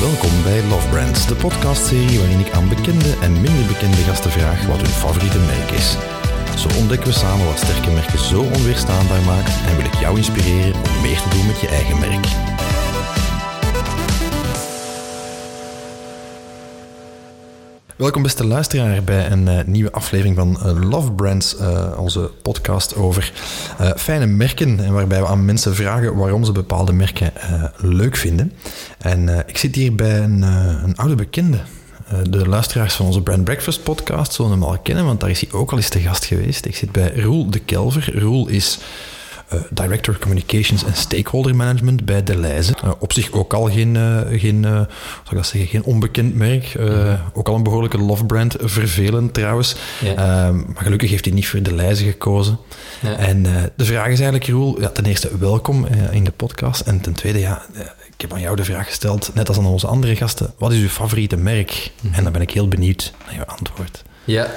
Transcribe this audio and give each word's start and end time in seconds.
Welkom 0.00 0.42
bij 0.42 0.62
Love 0.68 0.88
Brands, 0.88 1.26
de 1.26 1.34
podcastserie 1.34 2.18
waarin 2.18 2.38
ik 2.38 2.50
aan 2.50 2.68
bekende 2.68 3.16
en 3.22 3.32
minder 3.32 3.66
bekende 3.66 3.96
gasten 3.96 4.30
vraag 4.30 4.66
wat 4.66 4.76
hun 4.76 4.86
favoriete 4.86 5.38
merk 5.38 5.70
is. 5.70 5.96
Zo 6.56 6.78
ontdekken 6.78 7.08
we 7.08 7.14
samen 7.14 7.46
wat 7.46 7.58
sterke 7.58 7.90
merken 7.90 8.18
zo 8.18 8.42
onweerstaanbaar 8.42 9.22
maakt 9.22 9.52
en 9.68 9.76
wil 9.76 9.84
ik 9.84 9.94
jou 9.94 10.16
inspireren 10.16 10.74
om 10.74 11.00
meer 11.02 11.20
te 11.20 11.28
doen 11.28 11.46
met 11.46 11.60
je 11.60 11.68
eigen 11.68 11.98
merk. 11.98 12.26
Welkom 17.96 18.22
beste 18.22 18.46
luisteraar 18.46 19.04
bij 19.04 19.30
een 19.30 19.46
uh, 19.46 19.60
nieuwe 19.64 19.92
aflevering 19.92 20.36
van 20.36 20.58
uh, 20.66 20.90
Love 20.90 21.12
Brands, 21.12 21.56
uh, 21.60 21.98
onze 21.98 22.30
podcast 22.42 22.96
over 22.96 23.32
fijne 23.96 24.26
merken 24.26 24.84
en 24.84 24.92
waarbij 24.92 25.20
we 25.20 25.26
aan 25.26 25.44
mensen 25.44 25.74
vragen 25.74 26.16
waarom 26.16 26.44
ze 26.44 26.52
bepaalde 26.52 26.92
merken 26.92 27.32
leuk 27.76 28.16
vinden. 28.16 28.52
En 29.00 29.44
ik 29.46 29.58
zit 29.58 29.74
hier 29.74 29.94
bij 29.94 30.18
een, 30.18 30.42
een 30.42 30.96
oude 30.96 31.14
bekende. 31.14 31.58
de 32.30 32.48
luisteraars 32.48 32.94
van 32.94 33.06
onze 33.06 33.22
Brand 33.22 33.44
Breakfast 33.44 33.82
podcast 33.82 34.32
zullen 34.32 34.50
hem 34.50 34.62
al 34.62 34.78
kennen, 34.78 35.04
want 35.04 35.20
daar 35.20 35.30
is 35.30 35.40
hij 35.40 35.52
ook 35.52 35.70
al 35.70 35.76
eens 35.76 35.88
te 35.88 36.00
gast 36.00 36.24
geweest. 36.24 36.66
Ik 36.66 36.76
zit 36.76 36.92
bij 36.92 37.12
Roel 37.14 37.50
de 37.50 37.58
Kelver. 37.58 38.18
Roel 38.18 38.48
is 38.48 38.78
Director 39.70 40.18
Communications 40.18 40.84
en 40.84 40.94
Stakeholder 40.94 41.56
Management 41.56 42.04
bij 42.04 42.22
Deleuze. 42.22 42.74
Uh, 42.84 42.90
op 42.98 43.12
zich 43.12 43.32
ook 43.32 43.54
al 43.54 43.70
geen, 43.70 43.96
geen, 44.30 44.62
zou 44.62 44.86
ik 45.30 45.36
dat 45.36 45.46
zeggen, 45.46 45.68
geen 45.70 45.84
onbekend 45.84 46.34
merk. 46.34 46.74
Mm-hmm. 46.78 47.18
Ook 47.32 47.48
al 47.48 47.54
een 47.54 47.62
behoorlijke 47.62 47.98
love 47.98 48.24
brand. 48.24 48.56
Vervelend 48.60 49.34
trouwens. 49.34 49.76
Ja. 50.00 50.14
Ehm, 50.14 50.56
maar 50.56 50.82
gelukkig 50.82 51.10
heeft 51.10 51.24
hij 51.24 51.34
niet 51.34 51.48
voor 51.48 51.62
Deleuze 51.62 52.04
gekozen. 52.04 52.58
Ja. 53.00 53.16
En 53.16 53.42
de 53.76 53.84
vraag 53.84 54.06
is 54.06 54.20
eigenlijk, 54.20 54.46
Roel, 54.46 54.80
ja, 54.80 54.88
ten 54.88 55.04
eerste 55.04 55.38
welkom 55.38 55.86
in 56.10 56.24
de 56.24 56.30
podcast. 56.30 56.80
En 56.80 57.00
ten 57.00 57.12
tweede, 57.12 57.38
ja, 57.38 57.62
ik 58.20 58.28
heb 58.28 58.38
aan 58.38 58.44
jou 58.44 58.56
de 58.56 58.64
vraag 58.64 58.86
gesteld, 58.86 59.30
net 59.34 59.48
als 59.48 59.58
aan 59.58 59.66
onze 59.66 59.86
andere 59.86 60.16
gasten, 60.16 60.52
wat 60.58 60.72
is 60.72 60.80
uw 60.80 60.88
favoriete 60.88 61.36
merk? 61.36 61.90
Mm-hmm. 61.94 62.18
En 62.18 62.24
dan 62.24 62.32
ben 62.32 62.42
ik 62.42 62.50
heel 62.50 62.68
benieuwd 62.68 63.12
naar 63.26 63.34
jouw 63.34 63.44
antwoord. 63.44 64.02
Ja, 64.24 64.50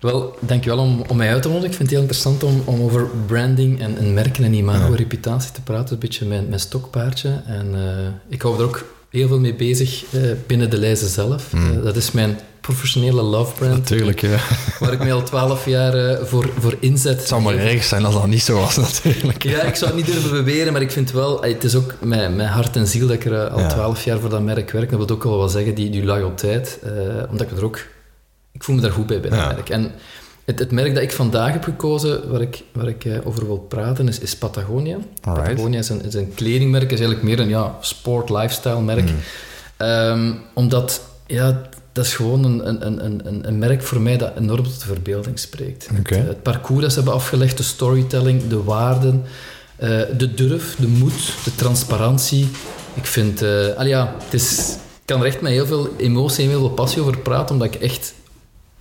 wel, 0.00 0.36
dankjewel 0.40 0.78
om, 0.78 1.04
om 1.08 1.16
mij 1.16 1.32
uit 1.32 1.42
te 1.42 1.48
nodigen. 1.48 1.70
Ik 1.70 1.76
vind 1.76 1.90
het 1.90 1.98
heel 1.98 2.08
interessant 2.08 2.42
om, 2.42 2.62
om 2.64 2.82
over 2.82 3.08
branding 3.26 3.80
en, 3.80 3.98
en 3.98 4.14
merken 4.14 4.44
en 4.44 4.52
imago-reputatie 4.52 5.52
te 5.52 5.60
praten. 5.60 5.94
Een 5.94 6.00
beetje 6.00 6.26
mijn, 6.26 6.48
mijn 6.48 6.60
stokpaardje. 6.60 7.42
En 7.46 7.74
uh, 7.74 8.06
ik 8.28 8.42
hou 8.42 8.58
er 8.58 8.64
ook 8.64 8.84
heel 9.14 9.28
veel 9.28 9.40
mee 9.40 9.54
bezig 9.54 10.04
uh, 10.10 10.20
binnen 10.46 10.70
de 10.70 10.78
lijzen 10.78 11.08
zelf. 11.08 11.52
Mm. 11.52 11.76
Uh, 11.76 11.84
dat 11.84 11.96
is 11.96 12.10
mijn 12.10 12.38
professionele 12.60 13.22
love 13.22 13.54
brand. 13.54 13.74
Natuurlijk, 13.74 14.20
ja. 14.20 14.38
Waar 14.78 14.92
ik 14.92 14.98
mij 14.98 15.12
al 15.12 15.22
twaalf 15.22 15.66
jaar 15.66 16.26
voor, 16.26 16.50
voor 16.58 16.76
inzet. 16.80 17.18
Het 17.18 17.28
zou 17.28 17.42
maar 17.42 17.56
erg 17.56 17.84
zijn 17.84 18.04
als 18.04 18.14
dat 18.14 18.26
niet 18.26 18.42
zo 18.42 18.54
was, 18.54 18.76
natuurlijk. 19.02 19.42
Ja, 19.42 19.62
ik 19.62 19.74
zou 19.74 19.90
het 19.90 20.04
niet 20.04 20.14
durven 20.14 20.30
beweren, 20.30 20.72
maar 20.72 20.82
ik 20.82 20.90
vind 20.90 21.12
wel... 21.12 21.42
Het 21.42 21.64
is 21.64 21.74
ook 21.74 21.94
mijn, 22.00 22.36
mijn 22.36 22.48
hart 22.48 22.76
en 22.76 22.86
ziel 22.86 23.06
dat 23.06 23.16
ik 23.16 23.24
er 23.24 23.48
al 23.48 23.68
twaalf 23.68 24.04
jaar 24.04 24.20
voor 24.20 24.30
dat 24.30 24.42
merk 24.42 24.70
werk. 24.70 24.90
Dat 24.90 24.98
wil 24.98 25.16
ook 25.16 25.24
wel 25.24 25.38
wat 25.38 25.50
zeggen, 25.50 25.74
die, 25.74 25.90
die 25.90 26.04
loyaliteit. 26.04 26.78
omdat 27.30 27.50
ik 27.50 27.56
er 27.56 27.64
ook 27.64 27.80
ik 28.54 28.64
voel 28.64 28.74
me 28.74 28.80
daar 28.80 28.90
goed 28.90 29.06
bij 29.06 29.20
bij 29.20 29.30
dat 29.30 29.54
merk. 29.54 29.68
En 29.68 29.92
het, 30.44 30.58
het, 30.58 30.70
merk 30.70 30.94
dat 30.94 31.02
ik 31.02 31.12
vandaag 31.12 31.52
heb 31.52 31.64
gekozen, 31.64 32.30
waar 32.30 32.40
ik, 32.40 32.62
waar 32.72 32.88
ik 32.88 33.04
uh, 33.04 33.16
over 33.24 33.46
wil 33.46 33.58
praten, 33.58 34.08
is, 34.08 34.18
is 34.18 34.36
Patagonia. 34.36 34.96
Alright. 35.20 35.48
Patagonia 35.48 35.78
is 35.78 35.88
een, 35.88 36.04
is 36.04 36.14
een 36.14 36.34
kledingmerk, 36.34 36.90
is 36.90 37.00
eigenlijk 37.00 37.22
meer 37.22 37.40
een 37.40 37.48
ja, 37.48 37.76
sport-lifestyle 37.80 38.80
merk. 38.80 39.10
Mm. 39.10 39.16
Um, 39.86 40.40
omdat, 40.54 41.02
ja, 41.26 41.62
dat 41.92 42.04
is 42.04 42.14
gewoon 42.14 42.44
een, 42.44 42.68
een, 42.68 43.04
een, 43.04 43.48
een, 43.48 43.58
merk 43.58 43.82
voor 43.82 44.00
mij 44.00 44.16
dat 44.16 44.32
enorm 44.38 44.62
tot 44.62 44.80
de 44.80 44.86
verbeelding 44.86 45.38
spreekt. 45.38 45.88
Okay. 45.98 46.18
Het, 46.18 46.28
het, 46.28 46.42
parcours 46.42 46.80
dat 46.80 46.90
ze 46.90 46.96
hebben 46.96 47.14
afgelegd, 47.14 47.56
de 47.56 47.62
storytelling, 47.62 48.48
de 48.48 48.62
waarden, 48.62 49.22
uh, 49.82 50.00
de 50.16 50.34
durf, 50.34 50.76
de 50.76 50.86
moed, 50.86 51.32
de 51.44 51.54
transparantie. 51.54 52.48
Ik 52.94 53.06
vind, 53.06 53.42
uh, 53.42 53.66
al 53.76 53.86
ja, 53.86 54.14
het 54.24 54.34
is, 54.34 54.70
ik 54.70 55.04
kan 55.04 55.20
er 55.20 55.26
echt 55.26 55.40
met 55.40 55.52
heel 55.52 55.66
veel 55.66 55.88
emotie 55.96 56.44
en 56.44 56.50
heel 56.50 56.58
veel 56.58 56.70
passie 56.70 57.00
over 57.00 57.18
praten, 57.18 57.54
omdat 57.54 57.74
ik 57.74 57.80
echt 57.80 58.14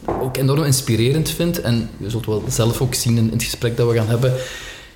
ook 0.05 0.37
enorm 0.37 0.63
inspirerend 0.63 1.29
vind, 1.29 1.61
en 1.61 1.89
je 1.97 2.09
zult 2.09 2.25
wel 2.25 2.43
zelf 2.47 2.81
ook 2.81 2.93
zien 2.93 3.17
in, 3.17 3.29
het 3.31 3.43
gesprek 3.43 3.77
dat 3.77 3.89
we 3.89 3.97
gaan 3.97 4.07
hebben, 4.07 4.33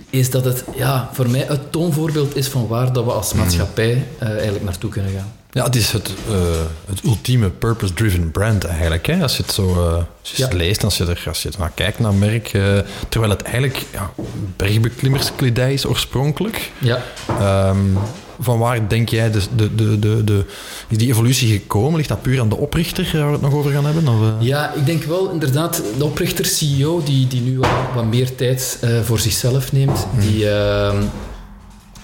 is 0.09 0.29
dat 0.29 0.45
het 0.45 0.63
ja, 0.75 1.09
voor 1.13 1.29
mij 1.29 1.45
het 1.47 1.71
toonvoorbeeld 1.71 2.35
is 2.35 2.47
van 2.47 2.67
waar 2.67 2.93
dat 2.93 3.03
we 3.03 3.11
als 3.11 3.33
mm. 3.33 3.39
maatschappij 3.39 4.07
uh, 4.23 4.29
eigenlijk 4.29 4.63
naartoe 4.63 4.89
kunnen 4.89 5.11
gaan. 5.11 5.31
Ja, 5.51 5.63
het 5.63 5.75
is 5.75 5.91
het, 5.91 6.13
uh, 6.29 6.35
het 6.85 7.03
ultieme 7.03 7.49
purpose-driven 7.49 8.31
brand 8.31 8.63
eigenlijk. 8.63 9.05
Hè? 9.05 9.21
Als 9.21 9.37
je 9.37 9.43
het 9.43 9.51
zo 9.51 9.69
uh, 9.69 9.93
als 9.95 10.31
je 10.31 10.41
ja. 10.41 10.43
het 10.43 10.53
leest, 10.53 10.83
als 10.83 10.97
je 10.97 11.05
er, 11.05 11.23
als 11.27 11.41
je 11.41 11.49
naar 11.57 11.71
kijkt 11.75 11.99
naar 11.99 12.13
merk, 12.13 12.47
terwijl 13.09 13.31
het 13.31 13.41
eigenlijk 13.41 13.85
ja, 13.91 14.11
bergbeklimmerskledij 14.55 15.73
is 15.73 15.85
oorspronkelijk. 15.85 16.71
Ja. 16.77 17.03
Um, 17.69 17.97
van 18.39 18.59
waar 18.59 18.89
denk 18.89 19.09
jij, 19.09 19.31
de, 19.31 19.41
de, 19.55 19.75
de, 19.75 19.99
de, 19.99 20.23
de, 20.23 20.45
is 20.87 20.97
die 20.97 21.07
evolutie 21.07 21.59
gekomen? 21.59 21.95
Ligt 21.95 22.09
dat 22.09 22.21
puur 22.21 22.39
aan 22.39 22.49
de 22.49 22.57
oprichter, 22.57 23.09
waar 23.13 23.25
we 23.25 23.31
het 23.31 23.41
nog 23.41 23.53
over 23.53 23.71
gaan 23.71 23.85
hebben? 23.85 24.07
Of, 24.07 24.21
uh? 24.21 24.33
Ja, 24.39 24.73
ik 24.73 24.85
denk 24.85 25.03
wel 25.03 25.31
inderdaad, 25.31 25.81
de 25.97 26.05
oprichter, 26.05 26.45
CEO, 26.45 27.01
die, 27.03 27.27
die 27.27 27.41
nu 27.41 27.59
wat, 27.59 27.69
wat 27.95 28.05
meer 28.05 28.35
tijd 28.35 28.79
uh, 28.83 29.01
voor 29.01 29.19
zichzelf 29.19 29.71
neemt, 29.71 30.07
mm. 30.13 30.19
die, 30.19 30.43
uh, 30.43 30.99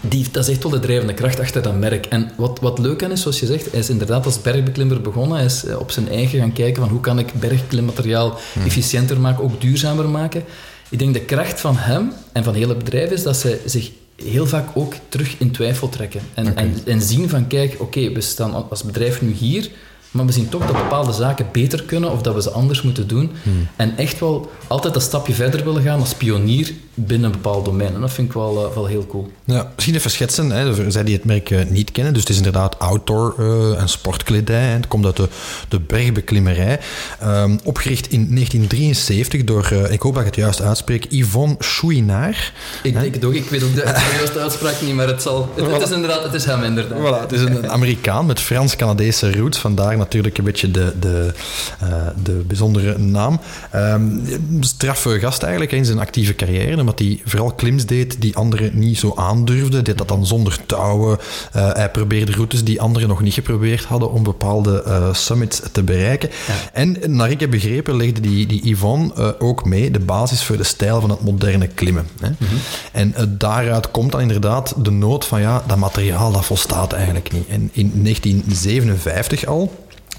die, 0.02 0.26
dat 0.32 0.48
is 0.48 0.54
echt 0.54 0.64
wel 0.64 0.72
de 0.72 0.80
drijvende 0.80 1.14
kracht 1.14 1.40
achter 1.40 1.62
dat 1.62 1.80
merk. 1.80 2.06
En 2.06 2.32
wat, 2.38 2.60
wat 2.62 2.80
leuk 2.80 3.04
aan 3.04 3.12
is, 3.12 3.22
zoals 3.22 3.40
je 3.40 3.46
zegt, 3.46 3.72
hij 3.72 3.80
is 3.80 3.90
inderdaad 3.90 4.26
als 4.26 4.42
bergbeklimmer 4.42 5.02
begonnen. 5.02 5.38
Hij 5.38 5.46
is 5.46 5.64
op 5.80 5.92
zijn 5.92 6.10
eigen 6.10 6.40
gaan 6.40 6.54
kijken 6.54 6.82
van 6.82 6.92
hoe 6.92 7.02
kan 7.02 7.20
ik 7.20 7.34
bergklimmateriaal 7.34 8.40
mm. 8.54 8.66
efficiënter 8.66 9.20
maken, 9.20 9.44
ook 9.44 9.62
duurzamer 9.62 10.10
maken. 10.10 10.44
Ik 10.90 11.00
denk 11.00 11.14
de 11.14 11.22
kracht 11.22 11.60
van 11.60 11.76
hem 11.78 12.12
en 12.32 12.44
van 12.44 12.54
het 12.54 12.62
hele 12.62 12.76
bedrijf 12.76 13.10
is 13.10 13.24
dat 13.24 13.38
ze 13.38 13.60
zich 13.66 13.92
heel 14.16 14.46
vaak 14.46 14.70
ook 14.74 14.94
terug 15.10 15.36
in 15.40 15.52
twijfel 15.52 15.90
trekken. 15.90 16.22
En, 16.34 16.48
okay. 16.48 16.64
en, 16.64 16.82
en, 16.86 17.02
zien 17.02 17.30
van, 17.30 17.48
kijk, 17.48 17.74
oké, 17.74 17.84
okay, 17.84 18.14
we 18.14 18.22
staan 18.22 18.70
als 18.70 18.84
bedrijf 18.84 19.22
nu 19.22 19.32
hier, 19.32 19.70
maar 20.14 20.26
we 20.26 20.32
zien 20.32 20.50
toch 20.50 20.66
dat 20.66 20.76
bepaalde 20.76 21.12
zaken 21.12 21.48
beter 21.52 21.84
kunnen 21.84 22.12
of 22.12 22.22
dat 22.22 22.34
we 22.34 22.42
ze 22.42 22.50
anders 22.50 22.82
moeten 22.82 23.08
doen. 23.08 23.32
Hmm. 23.44 23.68
En 23.76 23.98
echt 23.98 24.20
wel 24.20 24.52
altijd 24.68 24.96
een 24.96 25.02
stapje 25.02 25.34
verder 25.34 25.64
willen 25.64 25.82
gaan 25.82 26.00
als 26.00 26.14
pionier 26.14 26.74
binnen 26.94 27.26
een 27.26 27.42
bepaald 27.42 27.66
domein. 27.66 27.94
En 27.94 28.02
dat 28.02 28.12
vind 28.12 28.28
ik 28.28 28.34
wel, 28.34 28.66
uh, 28.66 28.76
wel 28.76 28.86
heel 28.86 29.06
cool. 29.08 29.32
Ja, 29.44 29.72
misschien 29.76 29.96
even 29.96 30.12
schetsen, 30.12 30.50
hè, 30.50 30.76
voor 30.76 30.92
zij 30.92 31.04
die 31.04 31.16
het 31.16 31.26
merk 31.26 31.50
uh, 31.50 31.66
niet 31.70 31.92
kennen. 31.92 32.14
Dus 32.14 32.22
het 32.22 32.32
is 32.32 32.38
inderdaad 32.38 32.80
outdoor 32.80 33.36
uh, 33.40 33.82
en 33.82 33.90
sportkledij. 33.90 34.64
Het 34.64 34.88
komt 34.88 35.06
uit 35.06 35.16
de, 35.16 35.28
de 35.68 35.80
bergbeklimmerij. 35.80 36.80
Um, 37.24 37.60
opgericht 37.64 38.06
in 38.12 38.20
1973 38.30 39.44
door, 39.44 39.72
ik 39.90 40.02
hoop 40.02 40.14
dat 40.14 40.22
ik 40.22 40.28
het 40.28 40.36
juist 40.36 40.62
uitspreek, 40.62 41.06
Yvonne 41.10 41.56
Chouinard. 41.60 42.52
Ik 42.84 43.00
denk 43.00 43.14
het 43.14 43.26
ook, 43.26 43.34
ik 43.34 43.50
weet 43.50 43.64
ook 43.64 43.76
de, 43.76 43.82
de 43.82 44.16
juiste 44.18 44.40
uitspraak 44.48 44.82
niet, 44.82 44.96
maar 44.96 45.08
het, 45.08 45.22
zal, 45.22 45.50
het, 45.56 45.72
het, 45.72 45.82
is 45.82 45.92
inderdaad, 45.92 46.24
het 46.24 46.34
is 46.34 46.46
hem 46.46 46.64
inderdaad. 46.64 47.00
Voilà, 47.00 47.22
het 47.22 47.32
is 47.32 47.42
een 47.42 47.70
Amerikaan 47.70 48.26
met 48.26 48.40
Frans-Canadese 48.40 49.34
roots, 49.34 49.58
vandaar 49.58 49.98
natuurlijk 50.04 50.38
een 50.38 50.44
beetje 50.44 50.72
de, 50.72 50.94
de, 51.00 51.34
de 52.24 52.44
bijzondere 52.48 52.98
naam. 52.98 53.40
Um, 53.76 54.22
straffe 54.60 55.20
gast 55.20 55.42
eigenlijk 55.42 55.72
in 55.72 55.86
zijn 55.86 56.00
actieve 56.00 56.36
carrière 56.36 56.82
omdat 56.84 57.00
hij 57.00 57.22
vooral 57.26 57.52
klims 57.52 57.86
deed 57.86 58.22
die 58.22 58.36
anderen 58.36 58.80
niet 58.80 58.98
zo 58.98 59.14
aandurfden. 59.16 59.84
Deed 59.84 59.98
dat 59.98 60.08
dan 60.08 60.26
zonder 60.26 60.66
touwen. 60.66 61.18
Uh, 61.56 61.74
hij 61.74 61.90
probeerde 61.90 62.32
routes 62.32 62.64
die 62.64 62.82
anderen 62.82 63.08
nog 63.08 63.22
niet 63.22 63.34
geprobeerd 63.34 63.84
hadden 63.84 64.12
om 64.12 64.24
bepaalde 64.24 64.84
uh, 64.88 65.14
summits 65.14 65.62
te 65.72 65.84
bereiken. 65.84 66.30
Ja. 66.48 66.54
En 66.74 66.98
naar 67.06 67.32
ik 67.32 67.40
heb 67.40 67.52
begrepen 67.52 67.96
legde 67.96 68.22
die, 68.22 68.48
die 68.48 68.70
Yvonne 68.70 69.12
uh, 69.18 69.30
ook 69.40 69.66
mee 69.66 69.92
de 69.92 70.00
basis 70.00 70.44
voor 70.44 70.58
de 70.58 70.64
stijl 70.64 71.02
van 71.02 71.10
het 71.10 71.24
moderne 71.24 71.68
klimmen. 71.68 72.08
Hè. 72.20 72.30
Mm 72.30 72.36
-hmm. 72.38 72.58
En 72.92 73.38
daaruit 73.38 73.92
komt 73.92 74.12
dan 74.12 74.22
inderdaad 74.22 74.74
de 74.78 74.92
nood 74.92 75.26
van 75.26 75.42
ja, 75.42 75.64
dat 75.68 75.78
materiaal 75.78 76.32
dat 76.32 76.46
volstaat 76.46 76.94
eigenlijk 76.94 77.32
niet. 77.32 77.48
En 77.48 77.70
in 77.74 77.92
1957 78.04 79.46
al 79.46 79.72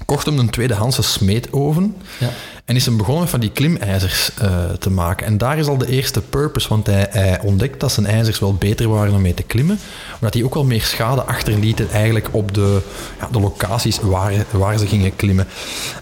kocht 0.05 0.25
hem 0.25 0.39
een 0.39 0.49
tweedehandse 0.49 1.01
smeedoven. 1.01 1.95
Ja. 2.19 2.29
En 2.65 2.75
is 2.75 2.85
hem 2.85 2.97
begonnen 2.97 3.27
van 3.27 3.39
die 3.39 3.51
klimijzers 3.51 4.31
uh, 4.41 4.69
te 4.79 4.89
maken. 4.89 5.25
En 5.25 5.37
daar 5.37 5.57
is 5.57 5.67
al 5.67 5.77
de 5.77 5.87
eerste 5.87 6.21
purpose, 6.21 6.69
want 6.69 6.85
hij, 6.85 7.07
hij, 7.09 7.39
ontdekt 7.41 7.79
dat 7.79 7.91
zijn 7.91 8.05
ijzers 8.05 8.39
wel 8.39 8.53
beter 8.53 8.89
waren 8.89 9.13
om 9.13 9.21
mee 9.21 9.33
te 9.33 9.43
klimmen. 9.43 9.79
Omdat 10.13 10.33
die 10.33 10.45
ook 10.45 10.53
wel 10.53 10.63
meer 10.63 10.81
schade 10.81 11.21
achterlieten 11.21 11.89
eigenlijk 11.89 12.27
op 12.31 12.53
de, 12.53 12.81
ja, 13.19 13.27
de 13.31 13.39
locaties 13.39 13.99
waar, 14.01 14.33
waar 14.51 14.77
ze 14.77 14.87
gingen 14.87 15.15
klimmen. 15.15 15.47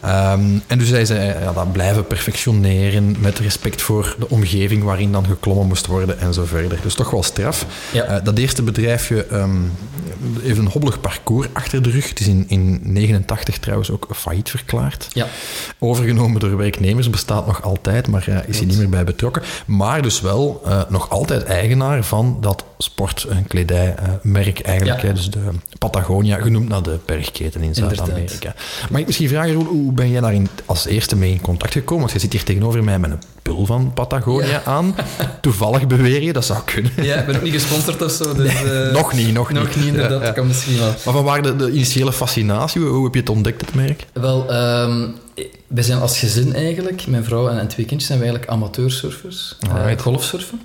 Um, 0.05 0.63
en 0.67 0.77
dus 0.77 0.89
hij 0.89 1.05
zei, 1.05 1.39
ja, 1.39 1.53
dat 1.53 1.71
blijven 1.71 2.07
perfectioneren 2.07 3.15
met 3.19 3.39
respect 3.39 3.81
voor 3.81 4.15
de 4.19 4.29
omgeving 4.29 4.83
waarin 4.83 5.11
dan 5.11 5.25
geklommen 5.25 5.67
moest 5.67 5.85
worden 5.85 6.19
en 6.19 6.33
zo 6.33 6.45
verder. 6.45 6.79
Dus 6.81 6.93
toch 6.93 7.11
wel 7.11 7.23
straf. 7.23 7.65
Ja. 7.91 8.09
Uh, 8.09 8.23
dat 8.23 8.37
eerste 8.37 8.63
bedrijfje 8.63 9.25
um, 9.31 9.71
heeft 10.41 10.57
een 10.57 10.67
hobbelig 10.67 11.01
parcours 11.01 11.47
achter 11.53 11.81
de 11.81 11.89
rug. 11.89 12.09
Het 12.09 12.19
is 12.19 12.27
in 12.27 12.47
1989 12.47 13.57
trouwens 13.57 13.91
ook 13.91 14.07
failliet 14.13 14.49
verklaard. 14.49 15.07
Ja. 15.13 15.27
Overgenomen 15.79 16.39
door 16.39 16.51
voor 16.53 16.61
werknemers 16.61 17.09
bestaat 17.09 17.45
nog 17.45 17.63
altijd, 17.63 18.07
maar 18.07 18.25
uh, 18.29 18.37
is 18.45 18.57
hij 18.57 18.65
niet 18.65 18.77
meer 18.77 18.89
bij 18.89 19.03
betrokken. 19.03 19.41
Maar 19.65 20.01
dus 20.01 20.21
wel 20.21 20.61
uh, 20.65 20.81
nog 20.89 21.09
altijd 21.09 21.43
eigenaar 21.43 22.03
van 22.03 22.37
dat 22.41 22.63
sport- 22.77 23.23
en 23.23 23.47
kledijmerk 23.47 24.59
eigenlijk. 24.59 25.01
Ja. 25.01 25.07
Hè, 25.07 25.13
dus 25.13 25.29
de 25.29 25.39
Patagonia, 25.79 26.37
genoemd 26.41 26.69
naar 26.69 26.83
de 26.83 26.97
bergketen 27.05 27.61
in 27.61 27.75
Zuid-Amerika. 27.75 28.55
Mag 28.89 28.99
ik 28.99 29.05
misschien 29.05 29.27
vragen, 29.27 29.53
Roel, 29.53 29.65
hoe 29.65 29.91
ben 29.91 30.09
jij 30.09 30.21
daar 30.21 30.33
in, 30.33 30.49
als 30.65 30.85
eerste 30.85 31.15
mee 31.15 31.31
in 31.31 31.41
contact 31.41 31.73
gekomen? 31.73 31.99
Want 31.99 32.13
je 32.13 32.19
zit 32.19 32.31
hier 32.31 32.43
tegenover 32.43 32.83
mij 32.83 32.99
met 32.99 33.11
een 33.11 33.21
pul 33.41 33.65
van 33.65 33.91
Patagonia 33.93 34.61
aan. 34.65 34.95
Toevallig 35.41 35.87
beweer 35.87 36.21
je, 36.21 36.33
dat 36.33 36.45
zou 36.45 36.59
kunnen. 36.65 36.91
Ja, 37.01 37.15
ik 37.15 37.25
ben 37.25 37.35
ook 37.35 37.41
niet 37.41 37.53
gesponsord 37.53 38.01
of 38.01 38.11
zo. 38.11 38.33
Dus, 38.35 38.61
nee, 38.61 38.91
nog 38.91 39.13
niet, 39.13 39.33
nog, 39.33 39.51
nog 39.51 39.75
niet. 39.75 39.85
inderdaad, 39.85 40.21
ja, 40.21 40.31
kan 40.31 40.47
misschien 40.47 40.77
wel. 40.77 40.87
Maar 40.87 41.13
van 41.13 41.23
waar 41.23 41.41
de, 41.41 41.55
de 41.55 41.71
initiële 41.71 42.13
fascinatie? 42.13 42.81
Hoe 42.81 43.03
heb 43.03 43.13
je 43.13 43.19
het 43.19 43.29
ontdekt, 43.29 43.61
het 43.61 43.73
merk? 43.75 44.05
Wel, 44.13 44.53
um, 44.53 45.15
wij 45.67 45.83
zijn 45.83 45.99
als 45.99 46.19
gezin 46.19 46.55
eigenlijk, 46.55 47.07
mijn 47.07 47.23
vrouw 47.23 47.49
en, 47.49 47.59
en 47.59 47.67
twee 47.67 47.85
kindjes, 47.85 48.07
zijn 48.07 48.19
wij 48.19 48.27
eigenlijk 48.29 48.57
amateursurfers. 48.57 49.55
Uh, 49.67 49.97
golfsurfen. 49.97 50.61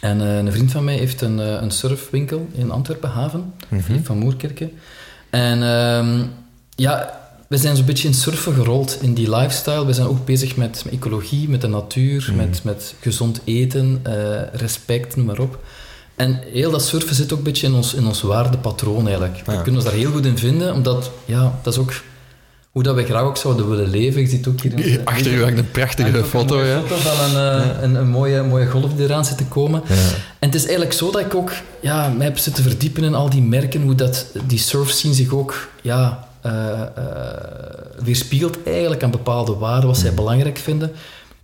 En 0.00 0.20
uh, 0.20 0.36
een 0.36 0.52
vriend 0.52 0.72
van 0.72 0.84
mij 0.84 0.96
heeft 0.96 1.20
een, 1.20 1.38
uh, 1.38 1.46
een 1.46 1.70
surfwinkel 1.70 2.48
in 2.52 2.70
Antwerpen, 2.70 3.10
Haven, 3.10 3.52
mm 3.68 3.82
-hmm. 3.86 4.04
van 4.04 4.18
Moerkerke. 4.18 4.70
En 5.30 5.62
um, 5.62 6.32
ja, 6.74 7.20
we 7.48 7.56
zijn 7.56 7.76
zo'n 7.76 7.84
beetje 7.84 8.08
in 8.08 8.14
surfen 8.14 8.54
gerold, 8.54 8.98
in 9.00 9.14
die 9.14 9.36
lifestyle. 9.36 9.86
We 9.86 9.92
zijn 9.92 10.06
ook 10.06 10.24
bezig 10.24 10.56
met, 10.56 10.82
met 10.84 10.94
ecologie, 10.94 11.48
met 11.48 11.60
de 11.60 11.68
natuur, 11.68 12.28
mm. 12.30 12.36
met, 12.36 12.64
met 12.64 12.94
gezond 13.00 13.40
eten, 13.44 14.02
respect, 14.52 15.16
noem 15.16 15.26
maar 15.26 15.38
op. 15.38 15.58
En 16.16 16.40
heel 16.52 16.70
dat 16.70 16.84
surfen 16.84 17.14
zit 17.14 17.32
ook 17.32 17.38
een 17.38 17.44
beetje 17.44 17.66
in 17.66 17.74
ons, 17.74 17.94
in 17.94 18.06
ons 18.06 18.22
waardepatroon 18.22 19.06
eigenlijk. 19.06 19.36
We 19.46 19.62
kunnen 19.62 19.74
ons 19.74 19.84
daar 19.84 19.92
heel 19.92 20.10
goed 20.10 20.26
in 20.26 20.38
vinden, 20.38 20.74
omdat 20.74 21.10
ja, 21.24 21.58
dat 21.62 21.72
is 21.72 21.78
ook 21.78 21.92
hoe 22.74 22.82
dat 22.82 22.94
we 22.94 23.04
graag 23.04 23.22
ook 23.22 23.36
zouden 23.36 23.68
willen 23.68 23.90
leven. 23.90 24.20
Je 24.20 24.28
ziet 24.28 24.46
ook 24.46 24.60
hier... 24.60 24.72
Een, 24.72 25.04
Achter 25.04 25.32
u 25.32 25.42
hangt 25.42 25.58
een 25.58 25.70
prachtige 25.70 26.24
foto. 26.24 26.58
Een 26.58 26.66
ja. 26.66 26.80
foto 26.80 26.96
van 26.96 27.24
een, 27.24 27.60
uh, 27.60 27.82
een, 27.82 27.94
een, 27.94 28.08
mooie, 28.08 28.42
mooie 28.42 28.66
golf 28.66 28.94
die 28.94 29.04
eraan 29.04 29.24
zit 29.24 29.36
te 29.36 29.44
komen. 29.44 29.82
Ja. 29.86 29.94
En 30.38 30.48
het 30.48 30.54
is 30.54 30.62
eigenlijk 30.62 30.92
zo 30.92 31.10
dat 31.10 31.20
ik 31.20 31.34
ook 31.34 31.52
ja, 31.80 32.08
mij 32.08 32.26
heb 32.26 32.38
zitten 32.38 32.62
verdiepen 32.62 33.04
in 33.04 33.14
al 33.14 33.30
die 33.30 33.42
merken, 33.42 33.82
hoe 33.82 33.94
dat, 33.94 34.26
die 34.46 34.58
surfscene 34.58 35.14
zich 35.14 35.32
ook 35.32 35.68
ja, 35.82 36.28
uh, 36.46 36.52
uh, 36.52 37.04
weerspiegelt 38.04 38.58
eigenlijk 38.66 39.02
aan 39.02 39.10
bepaalde 39.10 39.54
waarden, 39.54 39.88
wat 39.88 39.98
zij 39.98 40.10
mm. 40.10 40.16
belangrijk 40.16 40.58
vinden. 40.58 40.92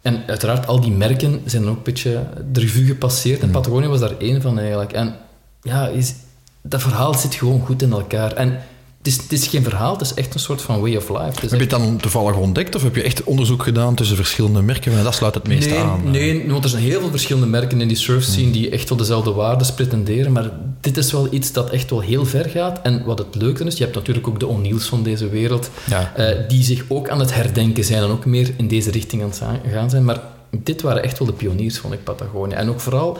En 0.02 0.22
uiteraard, 0.26 0.66
al 0.66 0.80
die 0.80 0.92
merken 0.92 1.42
zijn 1.44 1.68
ook 1.68 1.76
een 1.76 1.82
beetje 1.82 2.22
de 2.52 2.60
revue 2.60 2.86
gepasseerd. 2.86 3.40
En 3.40 3.46
mm. 3.46 3.52
Patagonia 3.52 3.88
was 3.88 4.00
daar 4.00 4.18
één 4.18 4.42
van 4.42 4.58
eigenlijk. 4.58 4.92
En 4.92 5.14
ja, 5.62 5.86
is, 5.88 6.14
dat 6.62 6.82
verhaal 6.82 7.14
zit 7.14 7.34
gewoon 7.34 7.60
goed 7.60 7.82
in 7.82 7.92
elkaar. 7.92 8.32
En 8.32 8.58
is, 9.06 9.16
het 9.16 9.32
is 9.32 9.46
geen 9.46 9.62
verhaal, 9.62 9.92
het 9.92 10.00
is 10.00 10.14
echt 10.14 10.34
een 10.34 10.40
soort 10.40 10.62
van 10.62 10.80
way 10.80 10.96
of 10.96 11.08
life. 11.08 11.40
Heb 11.40 11.50
je 11.50 11.56
het 11.56 11.70
dan 11.70 11.96
toevallig 11.96 12.36
ontdekt 12.36 12.74
of 12.74 12.82
heb 12.82 12.94
je 12.94 13.02
echt 13.02 13.24
onderzoek 13.24 13.62
gedaan 13.62 13.94
tussen 13.94 14.16
verschillende 14.16 14.62
merken? 14.62 14.96
En 14.98 15.04
dat 15.04 15.14
sluit 15.14 15.34
het 15.34 15.48
meest 15.48 15.76
aan. 15.76 16.10
Nee, 16.10 16.50
want 16.50 16.64
er 16.64 16.70
zijn 16.70 16.82
heel 16.82 17.00
veel 17.00 17.10
verschillende 17.10 17.48
merken 17.48 17.80
in 17.80 17.88
die 17.88 17.96
surf 17.96 18.24
scene 18.24 18.50
die 18.50 18.70
echt 18.70 18.88
wel 18.88 18.98
dezelfde 18.98 19.32
waarden 19.32 19.74
pretenderen. 19.74 20.32
Maar 20.32 20.50
dit 20.80 20.96
is 20.96 21.12
wel 21.12 21.28
iets 21.30 21.52
dat 21.52 21.70
echt 21.70 21.90
wel 21.90 22.00
heel 22.00 22.24
ver 22.24 22.48
gaat. 22.48 22.80
En 22.82 23.04
wat 23.04 23.18
het 23.18 23.34
leuke 23.34 23.64
is, 23.64 23.76
je 23.76 23.84
hebt 23.84 23.96
natuurlijk 23.96 24.28
ook 24.28 24.40
de 24.40 24.46
O'Neills 24.46 24.86
van 24.86 25.02
deze 25.02 25.28
wereld, 25.28 25.70
ja. 25.88 26.12
uh, 26.18 26.48
die 26.48 26.62
zich 26.62 26.84
ook 26.88 27.08
aan 27.08 27.20
het 27.20 27.34
herdenken 27.34 27.84
zijn 27.84 28.02
en 28.02 28.10
ook 28.10 28.24
meer 28.24 28.54
in 28.56 28.68
deze 28.68 28.90
richting 28.90 29.22
aan 29.22 29.28
het 29.28 29.42
gaan 29.72 29.90
zijn. 29.90 30.04
Maar 30.04 30.20
dit 30.50 30.82
waren 30.82 31.02
echt 31.02 31.18
wel 31.18 31.28
de 31.28 31.34
pioniers, 31.34 31.78
vond 31.78 31.94
ik, 31.94 32.04
Patagonia. 32.04 32.56
En 32.56 32.68
ook 32.68 32.80
vooral, 32.80 33.18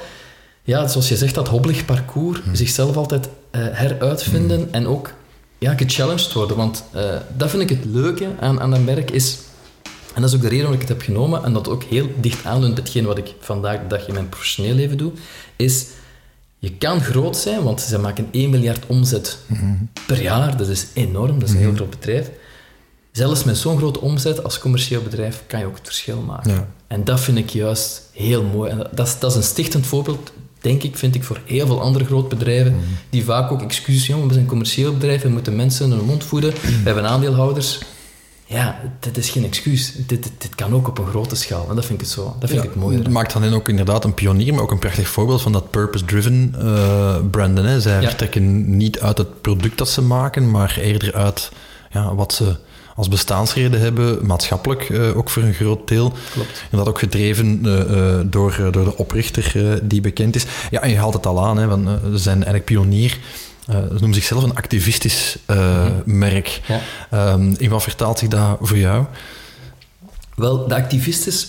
ja, 0.62 0.88
zoals 0.88 1.08
je 1.08 1.16
zegt, 1.16 1.34
dat 1.34 1.48
hobbelig 1.48 1.84
parcours, 1.84 2.40
mm. 2.44 2.54
zichzelf 2.54 2.96
altijd 2.96 3.24
uh, 3.26 3.60
heruitvinden 3.70 4.60
mm. 4.60 4.68
en 4.70 4.86
ook 4.86 5.12
ja, 5.60 5.74
gechallenged 5.74 6.32
worden. 6.32 6.56
Want 6.56 6.84
uh, 6.94 7.16
dat 7.36 7.50
vind 7.50 7.62
ik 7.62 7.68
het 7.68 7.84
leuke 7.84 8.28
aan, 8.40 8.60
aan 8.60 8.70
dat 8.70 8.84
merk, 8.84 9.10
is... 9.10 9.38
En 10.14 10.20
dat 10.20 10.30
is 10.30 10.36
ook 10.36 10.42
de 10.42 10.48
reden 10.48 10.64
waarom 10.64 10.80
ik 10.80 10.88
het 10.88 10.98
heb 10.98 11.06
genomen, 11.06 11.44
en 11.44 11.52
dat 11.52 11.68
ook 11.68 11.82
heel 11.82 12.08
dicht 12.20 12.44
aanleunt 12.44 12.76
hetgeen 12.76 13.04
wat 13.04 13.18
ik 13.18 13.34
vandaag 13.40 13.80
de 13.80 13.86
dag 13.86 14.06
in 14.06 14.14
mijn 14.14 14.28
professioneel 14.28 14.74
leven 14.74 14.98
doe, 14.98 15.12
is... 15.56 15.86
Je 16.62 16.72
kan 16.72 17.00
groot 17.00 17.36
zijn, 17.36 17.62
want 17.62 17.80
ze 17.80 17.98
maken 17.98 18.28
1 18.30 18.50
miljard 18.50 18.86
omzet 18.86 19.38
per 20.06 20.22
jaar. 20.22 20.56
Dat 20.56 20.68
is 20.68 20.86
enorm, 20.94 21.38
dat 21.38 21.48
is 21.48 21.54
een 21.54 21.60
heel 21.60 21.74
groot 21.74 21.90
bedrijf. 21.90 22.30
Zelfs 23.12 23.44
met 23.44 23.56
zo'n 23.56 23.76
grote 23.76 24.00
omzet 24.00 24.44
als 24.44 24.58
commercieel 24.58 25.02
bedrijf 25.02 25.42
kan 25.46 25.60
je 25.60 25.66
ook 25.66 25.76
het 25.76 25.86
verschil 25.86 26.20
maken. 26.20 26.52
Ja. 26.52 26.68
En 26.86 27.04
dat 27.04 27.20
vind 27.20 27.38
ik 27.38 27.50
juist 27.50 28.02
heel 28.12 28.42
mooi. 28.42 28.70
En 28.70 28.88
dat, 28.92 29.06
is, 29.06 29.18
dat 29.18 29.30
is 29.30 29.36
een 29.36 29.42
stichtend 29.42 29.86
voorbeeld 29.86 30.32
denk 30.60 30.82
ik, 30.82 30.96
vind 30.96 31.14
ik 31.14 31.24
voor 31.24 31.40
heel 31.44 31.66
veel 31.66 31.80
andere 31.80 32.04
grootbedrijven, 32.04 32.72
mm. 32.72 32.80
die 33.10 33.24
vaak 33.24 33.52
ook 33.52 33.62
excuses, 33.62 34.06
jongen, 34.06 34.28
we 34.28 34.34
zijn 34.34 34.46
commercieel 34.46 34.92
bedrijf, 34.92 35.22
we 35.22 35.28
moeten 35.28 35.56
mensen 35.56 35.90
hun 35.90 36.04
mond 36.04 36.24
voeden, 36.24 36.52
we 36.52 36.80
hebben 36.84 37.08
aandeelhouders. 37.08 37.78
Ja, 38.50 38.80
dit 39.00 39.16
is 39.16 39.30
geen 39.30 39.44
excuus. 39.44 39.92
Dit, 39.96 40.30
dit, 40.38 40.54
kan 40.54 40.74
ook 40.74 40.88
op 40.88 40.98
een 40.98 41.06
grote 41.06 41.36
schaal. 41.36 41.68
En 41.68 41.74
dat 41.74 41.84
vind 41.84 42.00
ik 42.00 42.06
het 42.06 42.14
zo. 42.14 42.36
Dat 42.38 42.48
vind 42.50 42.62
ja, 42.62 42.68
ik 42.68 42.74
het 42.74 42.82
mooie. 42.82 42.98
Het 42.98 43.08
maakt 43.08 43.32
dan 43.32 43.54
ook 43.54 43.68
inderdaad 43.68 44.04
een 44.04 44.14
pionier, 44.14 44.54
maar 44.54 44.62
ook 44.62 44.70
een 44.70 44.78
prachtig 44.78 45.08
voorbeeld 45.08 45.42
van 45.42 45.52
dat 45.52 45.70
purpose-driven 45.70 46.54
uh, 46.58 47.16
branden. 47.30 47.64
Hè. 47.64 47.80
Zij 47.80 48.00
ja. 48.00 48.08
vertrekken 48.08 48.76
niet 48.76 49.00
uit 49.00 49.18
het 49.18 49.40
product 49.40 49.78
dat 49.78 49.88
ze 49.88 50.02
maken, 50.02 50.50
maar 50.50 50.78
eerder 50.80 51.14
uit 51.14 51.50
ja, 51.90 52.14
wat 52.14 52.32
ze 52.32 52.56
als 53.00 53.08
bestaansreden 53.08 53.80
hebben, 53.80 54.26
maatschappelijk 54.26 54.88
uh, 54.88 55.16
ook 55.16 55.30
voor 55.30 55.42
een 55.42 55.54
groot 55.54 55.88
deel. 55.88 56.12
Klopt. 56.32 56.62
En 56.70 56.78
dat 56.78 56.88
ook 56.88 56.98
gedreven 56.98 57.66
uh, 57.66 58.20
door, 58.24 58.68
door 58.70 58.84
de 58.84 58.96
oprichter 58.96 59.78
die 59.82 60.00
bekend 60.00 60.34
is. 60.34 60.44
Ja, 60.70 60.80
en 60.80 60.90
je 60.90 60.96
haalt 60.96 61.14
het 61.14 61.26
al 61.26 61.44
aan, 61.46 61.56
hè, 61.56 61.68
ze 62.10 62.18
zijn 62.18 62.36
eigenlijk 62.36 62.64
pionier. 62.64 63.18
ze 63.66 63.88
noemen 63.90 64.14
zichzelf 64.14 64.42
een 64.42 64.54
activistisch 64.54 65.38
mm-hmm. 65.46 66.02
merk. 66.04 66.60
Ja. 67.10 67.32
Um, 67.32 67.54
in 67.58 67.70
wat 67.70 67.82
vertaalt 67.82 68.18
zich 68.18 68.28
dat 68.28 68.58
voor 68.60 68.78
jou? 68.78 69.04
Wel, 70.34 70.68
de 70.68 70.74
activistisch, 70.74 71.48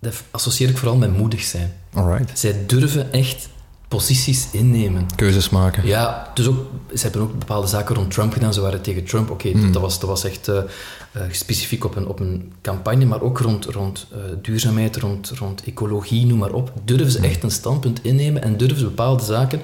dat 0.00 0.14
associeer 0.30 0.68
ik 0.68 0.78
vooral 0.78 0.96
met 0.96 1.16
moedig 1.16 1.42
zijn. 1.42 1.72
Alright. 1.94 2.38
Zij 2.38 2.62
durven 2.66 3.12
echt 3.12 3.48
posities 3.88 4.48
innemen. 4.52 5.06
Keuzes 5.16 5.48
maken. 5.48 5.86
Ja, 5.86 6.30
dus 6.34 6.46
ook, 6.46 6.58
ze 6.94 7.02
hebben 7.02 7.22
ook 7.22 7.38
bepaalde 7.38 7.66
zaken 7.66 7.94
rond 7.94 8.10
Trump 8.10 8.32
gedaan. 8.32 8.54
Ze 8.54 8.60
waren 8.60 8.82
tegen 8.82 9.04
Trump. 9.04 9.30
Oké, 9.30 9.48
okay, 9.48 9.60
mm. 9.62 9.72
dat, 9.72 9.82
was, 9.82 10.00
dat 10.00 10.08
was 10.08 10.24
echt 10.24 10.48
uh, 10.48 10.54
uh, 10.56 11.22
specifiek 11.30 11.84
op 11.84 11.96
een, 11.96 12.06
op 12.06 12.20
een 12.20 12.52
campagne, 12.62 13.04
maar 13.04 13.22
ook 13.22 13.38
rond, 13.38 13.64
rond 13.64 14.06
uh, 14.12 14.18
duurzaamheid, 14.42 14.96
rond, 14.96 15.32
rond 15.38 15.62
ecologie, 15.64 16.26
noem 16.26 16.38
maar 16.38 16.52
op. 16.52 16.72
Durven 16.84 17.10
ze 17.10 17.18
mm. 17.18 17.24
echt 17.24 17.42
een 17.42 17.50
standpunt 17.50 17.98
innemen 18.02 18.42
en 18.42 18.56
durven 18.56 18.78
ze 18.78 18.84
bepaalde 18.84 19.24
zaken 19.24 19.60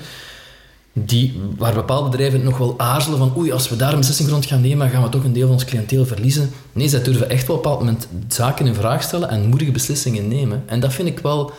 die, 0.92 1.40
waar 1.56 1.74
bepaalde 1.74 2.08
bedrijven 2.08 2.42
nog 2.42 2.58
wel 2.58 2.74
aarzelen 2.76 3.18
van 3.18 3.32
oei, 3.36 3.52
als 3.52 3.68
we 3.68 3.76
daar 3.76 3.92
een 3.92 3.98
beslissing 3.98 4.28
rond 4.28 4.46
gaan 4.46 4.60
nemen, 4.60 4.90
gaan 4.90 5.02
we 5.02 5.08
toch 5.08 5.24
een 5.24 5.32
deel 5.32 5.46
van 5.46 5.54
ons 5.54 5.64
cliënteel 5.64 6.06
verliezen. 6.06 6.50
Nee, 6.72 6.88
zij 6.88 7.02
durven 7.02 7.30
echt 7.30 7.46
wel 7.46 7.56
op 7.56 7.64
een 7.64 7.70
bepaald 7.70 7.84
moment 7.84 8.08
zaken 8.28 8.66
in 8.66 8.74
vraag 8.74 9.02
stellen 9.02 9.28
en 9.28 9.48
moedige 9.48 9.70
beslissingen 9.70 10.28
nemen. 10.28 10.62
En 10.66 10.80
dat 10.80 10.92
vind 10.92 11.08
ik 11.08 11.18
wel 11.18 11.52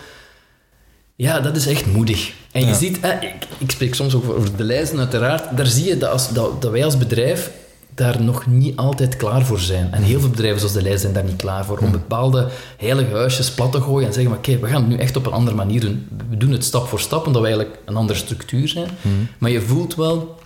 ja, 1.21 1.39
dat 1.39 1.55
is 1.55 1.67
echt 1.67 1.85
moedig. 1.85 2.33
En 2.51 2.65
je 2.65 2.73
ziet, 2.73 2.97
ik, 2.97 3.47
ik, 3.57 3.71
spreek 3.71 3.95
soms 3.95 4.15
ook 4.15 4.29
over 4.29 4.55
de 4.55 4.63
lijsten 4.63 4.99
uiteraard, 4.99 5.57
daar 5.57 5.65
zie 5.65 5.85
je 5.85 5.97
dat, 5.97 6.11
als, 6.11 6.29
dat, 6.29 6.61
dat, 6.61 6.71
wij 6.71 6.85
als 6.85 6.97
bedrijf 6.97 7.51
daar 7.95 8.21
nog 8.21 8.45
niet 8.45 8.77
altijd 8.77 9.15
klaar 9.15 9.45
voor 9.45 9.59
zijn. 9.59 9.93
En 9.93 10.03
heel 10.03 10.19
veel 10.19 10.29
bedrijven 10.29 10.59
zoals 10.59 10.73
de 10.73 10.81
lijst 10.81 11.01
zijn 11.01 11.13
daar 11.13 11.23
niet 11.23 11.35
klaar 11.35 11.65
voor. 11.65 11.77
Om 11.77 11.91
bepaalde 11.91 12.47
heilige 12.77 13.15
huisjes 13.15 13.51
plat 13.51 13.71
te 13.71 13.81
gooien 13.81 14.07
en 14.07 14.13
zeggen, 14.13 14.33
oké, 14.33 14.59
we 14.59 14.67
gaan 14.67 14.81
het 14.81 14.89
nu 14.89 14.97
echt 14.97 15.15
op 15.15 15.25
een 15.25 15.31
andere 15.31 15.55
manier 15.55 15.79
doen. 15.79 16.07
We 16.29 16.37
doen 16.37 16.51
het 16.51 16.63
stap 16.63 16.87
voor 16.87 16.99
stap, 16.99 17.25
omdat 17.25 17.41
we 17.41 17.47
eigenlijk 17.47 17.79
een 17.85 17.95
andere 17.95 18.19
structuur 18.19 18.67
zijn. 18.67 18.89
Hmm. 19.01 19.27
Maar 19.37 19.51
je 19.51 19.61
voelt 19.61 19.95
wel, 19.95 20.39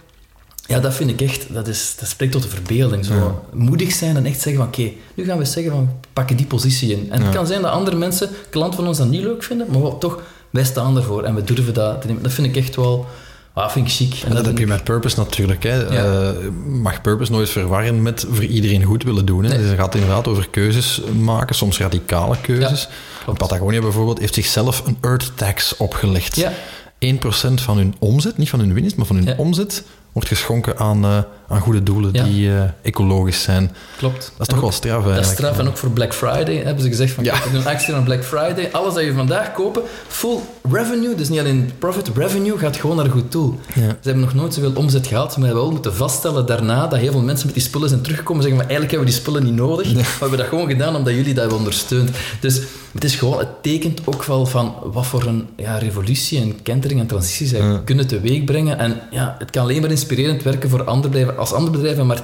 ja, 0.66 0.80
dat 0.80 0.94
vind 0.94 1.10
ik 1.10 1.22
echt, 1.22 1.54
dat, 1.54 1.68
is, 1.68 1.96
dat 2.00 2.10
spreekt 2.10 2.32
tot 2.32 2.42
de 2.42 2.50
verbeelding. 2.50 3.06
Zo 3.06 3.46
moedig 3.54 3.92
zijn 3.92 4.16
en 4.16 4.26
echt 4.26 4.42
zeggen 4.42 4.62
van, 4.62 4.68
oké, 4.72 4.92
nu 5.14 5.26
gaan 5.26 5.38
we 5.38 5.46
zeggen 5.46 5.72
van, 5.72 5.90
pakken 6.14 6.38
die 6.38 6.46
positie 6.46 6.92
in. 6.92 7.12
En 7.12 7.22
het 7.22 7.36
kan 7.36 7.48
zijn 7.48 7.62
dat 7.62 7.72
andere 7.72 7.96
mensen, 7.96 8.30
klanten 8.50 8.76
van 8.76 8.88
ons 8.88 8.98
dat 8.98 9.10
niet 9.10 9.24
leuk 9.24 9.44
vinden, 9.44 9.68
maar 9.72 9.82
wat 9.82 10.00
toch 10.00 10.22
wij 10.56 10.64
staan 10.64 10.98
ervoor 10.98 11.24
en 11.24 11.36
we 11.36 11.44
durven 11.44 11.74
dat 11.74 12.02
te 12.02 12.08
nemen. 12.08 12.24
Dat 12.24 12.32
vind 12.34 12.48
ik 12.48 12.56
echt 12.56 12.76
wel... 12.76 13.06
Ah, 13.54 13.70
vind 13.70 13.88
ik 13.88 13.94
chic. 13.94 14.22
En, 14.26 14.36
dat, 14.36 14.46
heb 14.46 14.58
je 14.58 14.68
met 14.68 14.84
purpose 14.84 15.18
natuurlijk. 15.20 15.64
Hè. 15.64 15.76
Ja. 15.76 16.32
Uh, 16.32 16.50
mag 16.66 17.02
purpose 17.02 17.32
nooit 17.32 17.50
verwarren 17.50 18.02
met 18.02 18.26
voor 18.30 18.44
iedereen 18.44 18.84
goed 18.84 19.04
willen 19.04 19.26
doen. 19.26 19.44
Hè. 19.44 19.50
Nee. 19.50 19.58
Dus 19.58 19.68
het 19.70 19.80
gaat 19.80 19.94
inderdaad 19.96 20.28
over 20.28 20.50
keuzes 20.50 21.02
maken, 21.20 21.56
soms 21.56 21.80
radicale 21.80 22.36
keuzes. 22.42 22.88
Ja, 23.28 23.34
Patagonia 23.34 23.82
bijvoorbeeld 23.82 24.20
heeft 24.20 24.34
zichzelf 24.34 24.86
een 24.86 24.98
Earth 25.02 25.32
Tax 25.36 25.78
opgelegd. 25.78 26.36
Ja. 26.36 26.52
1% 27.00 27.18
van 27.54 27.78
hun 27.78 27.96
omzet, 28.00 28.38
niet 28.38 28.50
van 28.50 28.60
hun 28.60 28.74
winst, 28.74 28.96
maar 28.96 29.06
van 29.06 29.16
hun 29.16 29.38
omzet, 29.38 29.84
wordt 30.16 30.30
geschonken 30.30 30.78
aan, 30.78 31.06
uh, 31.06 31.18
aan 31.48 31.60
goede 31.60 31.84
doelen 31.84 32.14
die 32.14 32.48
uh, 32.48 32.62
ecologisch 32.82 33.42
zijn. 33.42 33.76
Klopt. 33.98 34.32
Dat 34.38 34.48
is 34.48 34.54
toch 34.54 34.60
wel 34.60 34.72
straf 34.72 35.04
Dat 35.04 35.18
is 35.18 35.30
straf. 35.30 35.60
En 35.60 35.68
ook 35.68 35.78
voor 35.78 35.90
Black 35.90 36.14
Friday 36.14 36.56
hebben 36.56 36.84
ze 36.84 36.90
gezegd 36.90 37.14
van 37.14 37.24
ja. 37.24 37.34
we 37.44 37.52
doen 37.52 37.66
actie 37.66 37.94
aan 37.94 38.04
Black 38.04 38.24
Friday. 38.24 38.70
Alles 38.72 38.94
dat 38.94 39.04
je 39.04 39.14
vandaag 39.14 39.54
kopen, 39.54 39.82
full 40.08 40.38
revenue, 40.72 41.16
dus 41.16 41.30
niet 41.30 41.40
alleen 41.40 41.72
profit, 41.80 42.10
revenue 42.16 42.58
gaat 42.58 42.78
gewoon 42.78 42.96
naar 42.96 43.06
een 43.06 43.12
goed 43.12 43.32
doel. 43.32 43.60
Ja. 43.74 43.82
Ze 43.82 43.96
hebben 44.02 44.24
nog 44.24 44.34
nooit 44.34 44.54
zoveel 44.54 44.74
omzet 44.74 45.08
gehad, 45.08 45.38
maar 45.38 45.50
we 45.50 45.56
wel 45.56 45.72
moeten 45.72 45.96
vaststellen 45.96 46.46
daarna 46.46 46.88
dat 46.88 47.00
heel 47.00 47.12
veel 47.12 47.22
mensen 47.22 47.46
met 47.46 47.56
die 47.56 47.64
spullen 47.64 47.90
zijn 47.90 48.02
teruggekomen 48.02 48.44
en 48.44 48.50
zeggen 48.50 48.68
van 48.68 48.70
eigenlijk 48.70 48.92
hebben 48.92 49.08
we 49.08 49.24
die 49.24 49.34
spullen 49.34 49.44
niet 49.44 49.68
nodig, 49.68 49.94
maar 49.94 50.04
we 50.04 50.20
hebben 50.20 50.38
dat 50.38 50.48
gewoon 50.48 50.68
gedaan 50.68 50.96
omdat 50.96 51.14
jullie 51.14 51.34
dat 51.34 51.42
hebben 51.42 51.58
ondersteund. 51.58 52.10
Dus 52.40 52.62
het 52.94 53.04
is 53.04 53.16
gewoon, 53.16 53.40
het 53.40 53.64
tekent 53.64 54.02
ook 54.06 54.24
wel 54.24 54.46
van 54.46 54.76
wat 54.84 55.06
voor 55.06 55.26
een 55.26 55.48
ja, 55.56 55.78
revolutie 55.78 56.42
en 56.42 56.62
kentering 56.62 57.00
en 57.00 57.08
transitie 57.08 57.48
zij 57.48 57.60
ja. 57.60 57.82
kunnen 57.86 58.08
teweeg 58.08 58.44
brengen. 58.44 58.78
En 58.78 59.02
ja, 59.12 59.36
het 59.40 59.50
kan 59.50 59.64
alleen 59.64 59.82
maar 59.82 59.90
inspireren 59.90 60.05
inspirerend 60.06 60.44
werken 60.44 60.70
voor 60.70 60.84
andere 60.84 61.10
bedrijven. 61.10 61.38
Als 61.38 61.54
andere 61.54 61.72
bedrijven 61.72 62.06
maar 62.06 62.22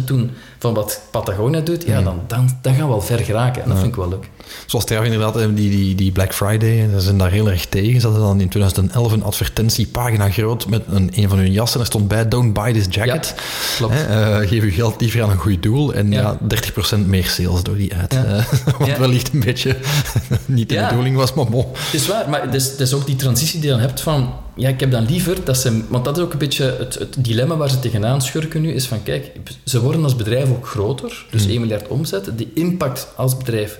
10% 0.00 0.04
doen 0.04 0.30
van 0.58 0.74
wat 0.74 1.00
Patagonia 1.10 1.60
doet, 1.60 1.84
ja, 1.86 2.02
dan, 2.02 2.20
dan, 2.26 2.58
dan 2.62 2.74
gaan 2.74 2.86
we 2.86 2.92
al 2.92 3.00
ver 3.00 3.18
geraken. 3.18 3.62
En 3.62 3.68
dat 3.68 3.78
vind 3.78 3.90
ik 3.90 3.96
wel 3.96 4.08
leuk. 4.08 4.28
Zoals 4.66 4.84
trouwens 4.84 5.14
inderdaad, 5.14 5.42
eh, 5.42 5.48
die, 5.54 5.70
die, 5.70 5.94
die 5.94 6.12
Black 6.12 6.34
Friday, 6.34 6.88
ze 6.92 7.00
zijn 7.00 7.18
daar 7.18 7.30
heel 7.30 7.50
erg 7.50 7.66
tegen. 7.66 8.00
Ze 8.00 8.06
hadden 8.06 8.26
dan 8.26 8.40
in 8.40 8.48
2011 8.48 9.12
een 9.12 9.22
advertentiepagina 9.22 10.30
groot 10.30 10.68
met 10.68 10.82
een, 10.90 11.10
een 11.14 11.28
van 11.28 11.38
hun 11.38 11.52
jassen. 11.52 11.80
Er 11.80 11.86
stond 11.86 12.08
bij, 12.08 12.28
don't 12.28 12.52
buy 12.52 12.72
this 12.72 12.86
jacket. 12.90 13.34
Ja, 13.36 13.42
klopt. 13.76 13.94
Hè, 13.96 14.40
uh, 14.42 14.48
geef 14.48 14.62
uw 14.62 14.72
geld 14.72 15.00
liever 15.00 15.22
aan 15.22 15.30
een 15.30 15.36
goed 15.36 15.62
doel. 15.62 15.94
En 15.94 16.10
ja, 16.10 16.38
ja 16.48 16.60
30% 16.96 17.06
meer 17.06 17.24
sales 17.24 17.62
door 17.62 17.76
die. 17.76 17.92
Uh, 17.92 18.44
wat 18.78 18.98
wellicht 18.98 19.32
een 19.32 19.40
beetje 19.40 19.76
niet 20.46 20.68
de 20.68 20.86
bedoeling 20.88 21.16
was, 21.16 21.34
maar 21.34 21.46
bon. 21.46 21.66
Het 21.72 21.94
is 21.94 22.06
waar, 22.06 22.28
maar 22.28 22.42
het 22.42 22.54
is, 22.54 22.70
het 22.70 22.80
is 22.80 22.94
ook 22.94 23.06
die 23.06 23.16
transitie 23.16 23.60
die 23.60 23.68
je 23.68 23.76
dan 23.76 23.86
hebt 23.86 24.00
van... 24.00 24.32
Ja, 24.58 24.68
ik 24.68 24.80
heb 24.80 24.90
dan 24.90 25.06
liever 25.06 25.44
dat 25.44 25.56
ze... 25.56 25.82
Want 25.88 26.04
dat 26.04 26.16
is 26.16 26.22
ook 26.22 26.32
een 26.32 26.38
beetje 26.38 26.76
het, 26.78 26.94
het 26.94 27.16
dilemma 27.18 27.56
waar 27.56 27.70
ze 27.70 27.78
tegenaan 27.78 28.22
schurken 28.22 28.60
nu, 28.60 28.72
is 28.72 28.86
van 28.86 29.02
kijk, 29.02 29.32
ze 29.64 29.80
worden 29.80 30.04
als 30.04 30.16
bedrijf 30.16 30.50
ook 30.50 30.66
groter, 30.66 31.26
dus 31.30 31.44
mm. 31.44 31.50
1 31.50 31.60
miljard 31.60 31.88
omzet. 31.88 32.38
De 32.38 32.48
impact 32.54 33.08
als 33.16 33.36
bedrijf 33.36 33.78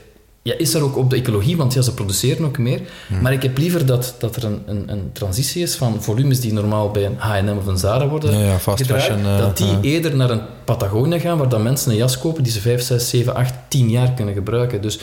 ja, 0.48 0.54
is 0.58 0.74
er 0.74 0.82
ook 0.82 0.96
op 0.96 1.10
de 1.10 1.16
ecologie, 1.16 1.56
want 1.56 1.74
ja, 1.74 1.80
ze 1.80 1.94
produceren 1.94 2.44
ook 2.44 2.58
meer. 2.58 2.80
Hmm. 3.06 3.20
Maar 3.20 3.32
ik 3.32 3.42
heb 3.42 3.58
liever 3.58 3.86
dat, 3.86 4.14
dat 4.18 4.36
er 4.36 4.44
een, 4.44 4.62
een, 4.66 4.84
een, 4.86 5.10
transitie 5.12 5.62
is 5.62 5.74
van 5.74 6.02
volumes 6.02 6.40
die 6.40 6.52
normaal 6.52 6.90
bij 6.90 7.06
een 7.06 7.16
H&M 7.16 7.56
of 7.58 7.66
een 7.66 7.78
Zara 7.78 8.08
worden 8.08 8.38
ja, 8.38 8.46
ja, 8.46 8.58
fast 8.58 8.80
gedraaid, 8.80 9.02
fashion, 9.02 9.24
uh, 9.26 9.38
dat 9.38 9.56
die 9.56 9.72
uh, 9.72 9.92
eerder 9.92 10.16
naar 10.16 10.30
een 10.30 10.42
Patagonia 10.64 11.18
gaan, 11.18 11.38
waar 11.38 11.48
dan 11.48 11.62
mensen 11.62 11.90
een 11.90 11.96
jas 11.96 12.18
kopen 12.18 12.42
die 12.42 12.52
ze 12.52 12.60
5, 12.60 12.82
6, 12.82 13.08
7, 13.08 13.34
8, 13.34 13.54
10 13.68 13.90
jaar 13.90 14.12
kunnen 14.12 14.34
gebruiken. 14.34 14.82
Dus 14.82 14.98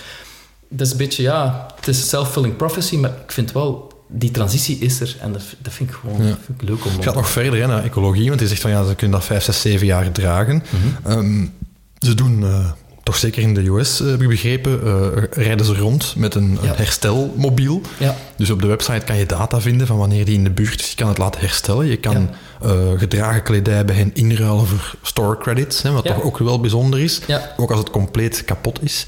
dat 0.70 0.88
is 0.88 0.92
een 0.92 0.98
beetje, 0.98 1.24
ja, 1.24 1.66
het 1.76 1.88
is 1.88 2.10
self-fulfilling 2.10 2.56
prophecy, 2.56 2.96
maar 2.96 3.12
ik 3.26 3.32
vind 3.32 3.52
wel 3.52 3.94
die 4.08 4.32
transitie 4.32 4.78
is 4.78 5.00
er 5.00 5.16
en 5.20 5.32
dat, 5.32 5.44
dat 5.62 5.74
vind 5.74 5.90
ik 5.90 5.96
gewoon 5.96 6.28
ja. 6.28 6.38
vind 6.46 6.62
ik 6.62 6.70
leuk 6.70 6.86
om... 6.86 6.92
Het 6.92 7.04
gaat 7.04 7.16
nog 7.16 7.30
verder 7.30 7.60
hè, 7.60 7.68
naar 7.68 7.84
ecologie, 7.84 8.28
want 8.28 8.40
je 8.40 8.48
zegt 8.48 8.62
van 8.62 8.72
ja, 8.72 8.88
ze 8.88 8.96
kunnen 8.96 9.20
dat 9.20 9.28
5, 9.28 9.44
6, 9.44 9.62
7 9.62 9.86
jaar 9.86 10.12
dragen. 10.12 10.56
Mm 10.56 10.62
-hmm. 11.04 11.12
um, 11.12 11.54
ze 12.00 12.16
doen... 12.16 12.42
Uh, 12.42 12.72
toch 13.06 13.18
zeker 13.18 13.42
in 13.42 13.54
de 13.54 13.68
US, 13.68 14.00
heb 14.00 14.22
ik 14.22 14.28
begrepen, 14.28 14.80
uh, 14.84 15.24
rijden 15.32 15.66
ze 15.66 15.76
rond 15.76 16.14
met 16.18 16.36
een, 16.36 16.58
ja. 16.62 16.70
een 16.70 16.76
herstelmobiel. 16.76 17.82
Ja. 17.98 18.16
Dus 18.38 18.50
op 18.50 18.62
de 18.62 18.68
website 18.68 19.06
kan 19.06 19.18
je 19.18 19.26
data 19.26 19.62
vinden 19.62 19.88
van 19.88 19.98
wanneer 19.98 20.26
die 20.26 20.36
in 20.36 20.44
de 20.44 20.50
buurt 20.50 20.80
is. 20.80 20.90
Je 20.90 20.96
kan 20.96 21.08
het 21.08 21.18
laten 21.18 21.42
herstellen. 21.42 21.86
Je 21.86 21.98
kan 21.98 22.30
ja. 22.62 22.74
uh, 22.74 23.00
gedragen 23.00 23.44
kledij 23.44 23.86
bij 23.86 23.96
hen 23.96 24.12
inruilen 24.14 24.68
voor 24.68 24.96
store 25.02 25.38
credits, 25.38 25.82
hè, 25.82 25.92
wat 25.92 26.06
toch 26.06 26.22
ook 26.22 26.38
wel 26.38 26.60
bijzonder 26.60 27.00
is. 27.00 27.22
Ook 27.58 27.70
als 27.70 27.80
het 27.80 27.90
compleet 27.90 28.46
kapot 28.46 28.84
is. 28.84 29.06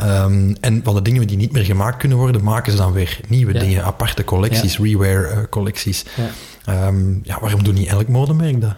Um, 0.00 0.56
en 0.60 0.80
van 0.84 0.94
de 0.94 1.02
dingen 1.02 1.26
die 1.26 1.36
niet 1.36 1.52
meer 1.52 1.64
gemaakt 1.64 1.96
kunnen 1.96 2.18
worden, 2.18 2.42
maken 2.42 2.72
ze 2.72 2.78
dan 2.78 2.92
weer 2.92 3.20
nieuwe 3.28 3.52
dingen, 3.52 3.84
aparte 3.84 4.24
collecties, 4.24 4.78
rewear 4.78 5.22
uh, 5.22 5.38
collecties. 5.50 6.04
Um, 6.68 7.20
ja, 7.22 7.40
waarom 7.40 7.62
doet 7.64 7.74
niet 7.74 7.88
elk 7.88 8.08
modemerk 8.08 8.60
dat? 8.60 8.74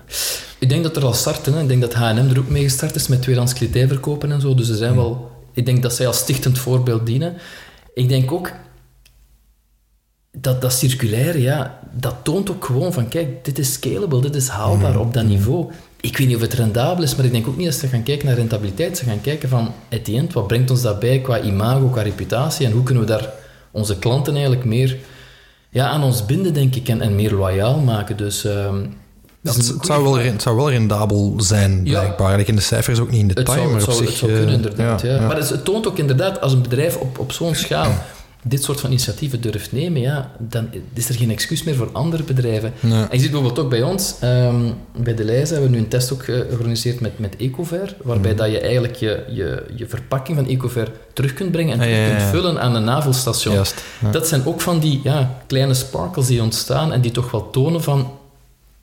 Ik 0.58 0.68
denk 0.68 0.82
dat 0.82 0.96
er 0.96 1.04
al 1.04 1.14
starten. 1.14 1.52
Hè. 1.52 1.60
Ik 1.60 1.68
denk 1.68 1.80
dat 1.80 1.94
H&M 1.94 2.28
er 2.30 2.38
ook 2.38 2.48
mee 2.48 2.62
gestart 2.62 2.94
is 2.94 3.08
met 3.08 3.22
tweedehands 3.22 3.54
kledij 3.54 3.88
verkopen 3.88 4.32
en 4.32 4.40
zo. 4.40 4.54
Dus 4.54 4.66
ze 4.66 4.76
zijn 4.76 4.92
hmm. 4.92 5.00
wel... 5.00 5.30
Ik 5.52 5.66
denk 5.66 5.82
dat 5.82 5.94
zij 5.94 6.06
als 6.06 6.18
stichtend 6.18 6.58
voorbeeld 6.58 7.06
dienen. 7.06 7.34
Ik 7.94 8.08
denk 8.08 8.32
ook 8.32 8.52
dat 10.32 10.60
dat 10.60 10.72
circulaire, 10.72 11.40
ja, 11.40 11.80
dat 11.92 12.14
toont 12.22 12.50
ook 12.50 12.64
gewoon 12.64 12.92
van, 12.92 13.08
kijk, 13.08 13.44
dit 13.44 13.58
is 13.58 13.72
scalable, 13.72 14.20
dit 14.20 14.34
is 14.34 14.48
haalbaar 14.48 14.92
hmm. 14.92 15.00
op 15.00 15.14
dat 15.14 15.24
niveau. 15.24 15.70
Ik 16.00 16.16
weet 16.16 16.26
niet 16.26 16.36
of 16.36 16.42
het 16.42 16.52
rendabel 16.52 17.02
is, 17.02 17.16
maar 17.16 17.24
ik 17.24 17.32
denk 17.32 17.46
ook 17.46 17.56
niet 17.56 17.66
dat 17.66 17.74
ze 17.74 17.88
gaan 17.88 18.02
kijken 18.02 18.26
naar 18.26 18.36
rentabiliteit. 18.36 18.98
Ze 18.98 19.04
gaan 19.04 19.20
kijken 19.20 19.48
van, 19.48 19.72
at 19.90 20.04
the 20.04 20.16
end, 20.16 20.32
wat 20.32 20.46
brengt 20.46 20.70
ons 20.70 20.82
dat 20.82 21.00
bij 21.00 21.20
qua 21.20 21.40
imago, 21.40 21.88
qua 21.88 22.02
reputatie 22.02 22.66
en 22.66 22.72
hoe 22.72 22.82
kunnen 22.82 23.04
we 23.04 23.10
daar 23.10 23.32
onze 23.70 23.98
klanten 23.98 24.32
eigenlijk 24.32 24.64
meer 24.64 24.96
ja, 25.74 25.88
aan 25.88 26.02
ons 26.02 26.26
binden, 26.26 26.54
denk 26.54 26.74
ik, 26.74 26.88
en, 26.88 27.00
en 27.00 27.14
meer 27.14 27.32
loyaal 27.32 27.78
maken. 27.78 28.16
Dus... 28.16 28.44
Um, 28.44 28.94
dat 29.42 29.54
het, 29.54 29.68
het, 29.68 29.86
zou 29.86 30.02
wel, 30.02 30.18
het 30.18 30.42
zou 30.42 30.56
wel 30.56 30.70
rendabel 30.70 31.34
zijn, 31.36 31.82
blijkbaar. 31.82 32.38
Ja. 32.38 32.46
in 32.46 32.56
de 32.56 32.62
cijfers 32.62 32.98
ook 32.98 33.10
niet 33.10 33.20
in 33.20 33.28
detail, 33.28 33.58
zou, 33.58 33.70
maar 33.70 33.80
op 33.80 33.92
zou, 33.92 33.96
zich... 33.96 34.06
Het 34.06 34.16
zou 34.16 34.32
kunnen, 34.32 34.54
inderdaad, 34.54 35.00
ja, 35.00 35.14
ja. 35.14 35.26
Maar 35.26 35.36
het, 35.36 35.48
het, 35.48 35.64
toont 35.64 35.86
ook 35.86 35.98
inderdaad, 35.98 36.40
als 36.40 36.52
een 36.52 36.62
bedrijf 36.62 36.96
op, 36.96 37.18
op 37.18 37.32
zo'n 37.32 37.54
schaal 37.54 37.92
dit 38.46 38.62
soort 38.62 38.80
van 38.80 38.90
initiatieven 38.90 39.40
durft 39.40 39.72
nemen, 39.72 40.00
ja, 40.00 40.30
dan 40.38 40.68
is 40.92 41.08
er 41.08 41.14
geen 41.14 41.30
excuus 41.30 41.62
meer 41.62 41.74
voor 41.74 41.88
andere 41.92 42.22
bedrijven. 42.22 42.72
Nee. 42.80 43.02
En 43.02 43.08
je 43.10 43.18
ziet 43.18 43.30
bijvoorbeeld 43.30 43.58
ook 43.58 43.70
bij 43.70 43.82
ons, 43.82 44.14
um, 44.22 44.74
bij 44.96 45.14
de 45.14 45.24
Leijs 45.24 45.50
hebben 45.50 45.70
we 45.70 45.76
nu 45.76 45.82
een 45.82 45.88
test 45.88 46.12
ook 46.12 46.24
georganiseerd 46.24 47.00
met, 47.00 47.18
met 47.18 47.36
Ecover, 47.36 47.96
waarbij 48.02 48.30
mm. 48.30 48.36
dat 48.36 48.50
je 48.50 48.60
eigenlijk 48.60 48.94
je, 48.94 49.24
je, 49.28 49.64
je 49.76 49.86
verpakking 49.86 50.36
van 50.36 50.48
Ecover 50.48 50.92
terug 51.12 51.34
kunt 51.34 51.50
brengen 51.50 51.72
en 51.72 51.78
terug 51.78 51.94
ja, 51.94 52.00
ja, 52.00 52.08
ja. 52.08 52.16
kunt 52.16 52.30
vullen 52.30 52.60
aan 52.60 52.74
een 52.74 52.84
navelstation. 52.84 53.54
Juist, 53.54 53.82
dat 54.10 54.28
zijn 54.28 54.46
ook 54.46 54.60
van 54.60 54.78
die 54.78 55.00
ja, 55.02 55.42
kleine 55.46 55.74
sparkles 55.74 56.26
die 56.26 56.42
ontstaan 56.42 56.92
en 56.92 57.00
die 57.00 57.10
toch 57.10 57.30
wel 57.30 57.50
tonen 57.50 57.82
van 57.82 58.10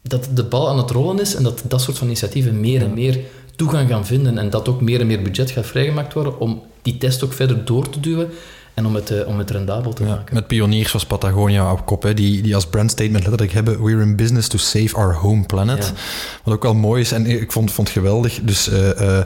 dat 0.01 0.27
de 0.33 0.43
bal 0.43 0.69
aan 0.69 0.77
het 0.77 0.89
rollen 0.89 1.19
is 1.19 1.35
en 1.35 1.43
dat 1.43 1.61
dat 1.67 1.81
soort 1.81 1.97
van 1.97 2.07
initiatieven 2.07 2.59
meer 2.59 2.81
en 2.81 2.93
meer 2.93 3.19
toegang 3.55 3.89
gaan 3.89 4.05
vinden 4.05 4.37
en 4.37 4.49
dat 4.49 4.69
ook 4.69 4.81
meer 4.81 4.99
en 4.99 5.07
meer 5.07 5.21
budget 5.21 5.51
gaat 5.51 5.65
vrijgemaakt 5.65 6.13
worden 6.13 6.39
om 6.39 6.61
die 6.81 6.97
test 6.97 7.23
ook 7.23 7.33
verder 7.33 7.65
door 7.65 7.89
te 7.89 7.99
duwen 7.99 8.29
en 8.73 8.85
om 8.85 8.95
het, 8.95 9.11
uh, 9.11 9.27
om 9.27 9.37
het 9.37 9.51
rendabel 9.51 9.93
te 9.93 10.03
ja, 10.03 10.09
maken. 10.09 10.35
Met 10.35 10.47
pioniers 10.47 10.89
zoals 10.89 11.05
Patagonia 11.05 11.71
op 11.71 11.85
kop, 11.85 12.03
hè, 12.03 12.13
die, 12.13 12.41
die 12.41 12.55
als 12.55 12.65
brandstatement 12.65 13.23
letterlijk 13.23 13.53
hebben: 13.53 13.83
We're 13.83 14.01
in 14.01 14.15
business 14.15 14.47
to 14.47 14.57
save 14.57 14.95
our 14.95 15.13
home 15.15 15.45
planet. 15.45 15.85
Ja. 15.85 16.01
Wat 16.43 16.53
ook 16.53 16.63
wel 16.63 16.73
mooi 16.73 17.01
is 17.01 17.11
en 17.11 17.25
ik 17.25 17.51
vond, 17.51 17.71
vond 17.71 17.87
het 17.87 17.97
geweldig. 17.97 18.39
Dus 18.41 18.69
uh, 18.69 18.89
uh, 18.99 19.17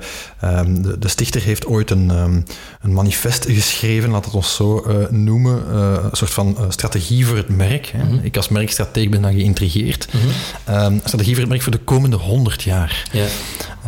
um, 0.44 0.82
de, 0.82 1.00
de, 1.00 1.08
stichter 1.08 1.42
heeft 1.42 1.66
ooit 1.66 1.92
een, 1.92 2.10
um, 2.10 2.44
een 2.82 2.94
manifest 2.94 3.46
geschreven, 3.46 4.10
laat 4.10 4.25
het 4.25 4.34
ons 4.34 4.56
zo 4.56 4.86
noemen. 5.10 5.75
een 5.75 6.10
soort 6.12 6.32
van 6.32 6.58
strategie 6.70 7.25
voor 7.25 7.38
het 7.38 7.50
merk. 7.50 7.88
Hè. 7.88 7.98
Mhm. 7.98 8.08
Mm 8.08 8.18
-hmm. 8.18 8.25
Ik 8.25 8.38
als 8.38 8.50
merkstratege 8.50 9.10
ben 9.10 9.22
dan 9.22 9.34
geïntrigeerd. 9.34 10.08
Mm 10.12 10.20
-hmm. 10.20 10.75
um, 10.75 11.02
strategie 11.04 11.34
voor 11.34 11.42
het 11.42 11.50
merk 11.50 11.62
voor 11.62 11.72
de 11.72 11.78
komende 11.78 12.16
100 12.16 12.64
jaar. 12.64 13.08
Ja. 13.12 13.25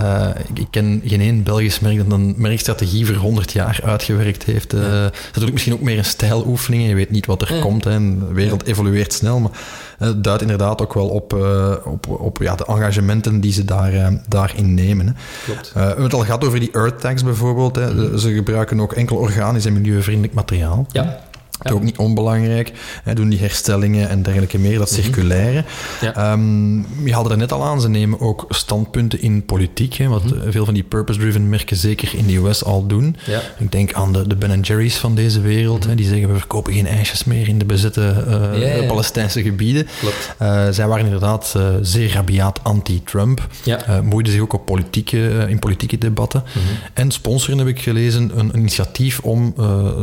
Uh, 0.01 0.27
ik, 0.50 0.60
ik, 0.60 0.68
ken 0.70 1.01
geen 1.06 1.22
één 1.22 1.44
Belgisch 1.44 1.80
merk 1.80 1.98
dat 1.98 2.12
een 2.12 2.34
merkstrategie 2.38 3.06
voor 3.06 3.16
100 3.16 3.51
jaar 3.51 3.80
uitgewerkt 3.84 4.44
heeft. 4.44 4.74
Uh, 4.74 4.82
ja. 4.82 5.04
Dat 5.04 5.13
is 5.13 5.25
natuurlijk 5.25 5.51
misschien 5.54 5.74
ook 5.74 5.82
meer 5.82 5.98
een 5.98 6.06
stijloefening. 6.06 6.88
Je 6.88 6.96
weet 6.96 7.10
niet 7.10 7.25
wat 7.25 7.42
er 7.42 7.56
Ja. 7.56 7.62
komt. 7.62 7.84
Hè. 7.84 8.00
De 8.00 8.34
wereld 8.34 8.66
evolueert 8.66 9.13
snel. 9.13 9.39
Maar 9.39 9.51
uh, 9.51 10.08
het 10.08 10.24
duidt 10.24 10.42
inderdaad 10.42 10.82
ook 10.82 10.94
wel 10.94 11.08
op, 11.08 11.34
uh, 11.34 11.72
op, 11.86 12.08
op 12.08 12.38
ja, 12.42 12.56
de 12.56 12.66
engagementen 12.66 13.39
die 13.42 13.51
ze 13.54 13.66
daar, 13.66 14.22
daarin 14.27 14.74
nemen. 14.74 15.08
Hè. 15.08 15.13
Klopt. 15.46 15.74
we 15.74 15.80
hebben 15.80 16.04
het 16.04 16.13
al 16.13 16.20
gehad 16.24 16.46
over 16.46 16.60
die 16.60 16.72
Earth 16.72 17.00
Tags 17.00 17.24
bijvoorbeeld. 17.24 17.75
Hè. 17.75 17.94
Mhm. 17.94 18.18
Ze 18.18 18.34
gebruiken 18.34 18.80
ook 18.80 18.94
enkel 18.94 19.18
organisch 19.18 19.66
en 19.66 19.74
milieuvriendelijk 19.74 20.34
materiaal. 20.34 20.86
Ja. 20.92 21.20
Ja. 21.68 21.74
Ook 21.76 21.84
niet 21.84 21.98
onbelangrijk. 21.98 22.72
Hè, 23.04 23.14
doen 23.16 23.30
die 23.30 23.40
herstellingen 23.40 24.10
en 24.10 24.22
dergelijke 24.24 24.58
meer, 24.58 24.78
dat 24.78 24.90
circulaire. 24.90 25.64
Ja. 26.02 26.32
Um, 26.32 26.86
je 27.06 27.14
haalde 27.14 27.30
er 27.30 27.38
net 27.38 27.52
al 27.52 27.64
aan, 27.64 27.82
ze 27.82 27.90
nemen 27.90 28.20
ook 28.20 28.46
standpunten 28.50 29.22
in 29.22 29.46
politiek. 29.46 29.94
Hè, 29.94 30.08
wat 30.08 30.24
Mhm. 30.24 30.52
veel 30.52 30.66
van 30.66 30.74
die 30.74 30.84
purpose-driven 30.84 31.50
merken 31.50 31.78
zeker 31.78 32.10
in 32.16 32.26
de 32.28 32.36
US 32.36 32.64
al 32.64 32.86
doen. 32.88 33.16
Ja. 33.26 33.42
Ik 33.60 33.72
denk 33.72 33.94
aan 33.94 34.14
de, 34.14 34.28
de 34.28 34.36
Ben 34.36 34.60
Jerry's 34.60 34.96
van 34.98 35.16
deze 35.16 35.42
wereld. 35.42 35.86
Hè, 35.86 35.96
die 35.96 36.08
zeggen, 36.08 36.32
we 36.34 36.38
verkopen 36.38 36.74
geen 36.74 36.88
ijsjes 36.88 37.24
meer 37.24 37.48
in 37.48 37.58
de 37.60 37.66
bezette 37.66 38.24
uh, 38.28 38.36
Mhm. 38.38 38.56
Ja. 38.60 38.86
Palestijnse 38.88 39.42
gebieden. 39.42 39.88
Klopt. 40.00 40.36
Uh, 40.42 40.68
zij 40.72 40.88
waren 40.88 41.06
inderdaad 41.06 41.54
uh, 41.58 41.68
zeer 41.82 42.12
rabiaat 42.12 42.60
anti-Trump. 42.64 43.48
Ja. 43.64 44.02
moeiden 44.04 44.32
zich 44.34 44.42
ook 44.42 44.54
op 44.54 44.66
politieke, 44.66 45.46
in 45.50 45.60
politieke 45.60 45.98
debatten. 45.98 46.44
Mhm. 46.48 46.60
En 46.94 47.12
sponsoren, 47.12 47.58
heb 47.58 47.68
ik 47.68 47.82
gelezen, 47.82 48.32
een 48.40 48.52
initiatief 48.56 49.20
om 49.20 49.54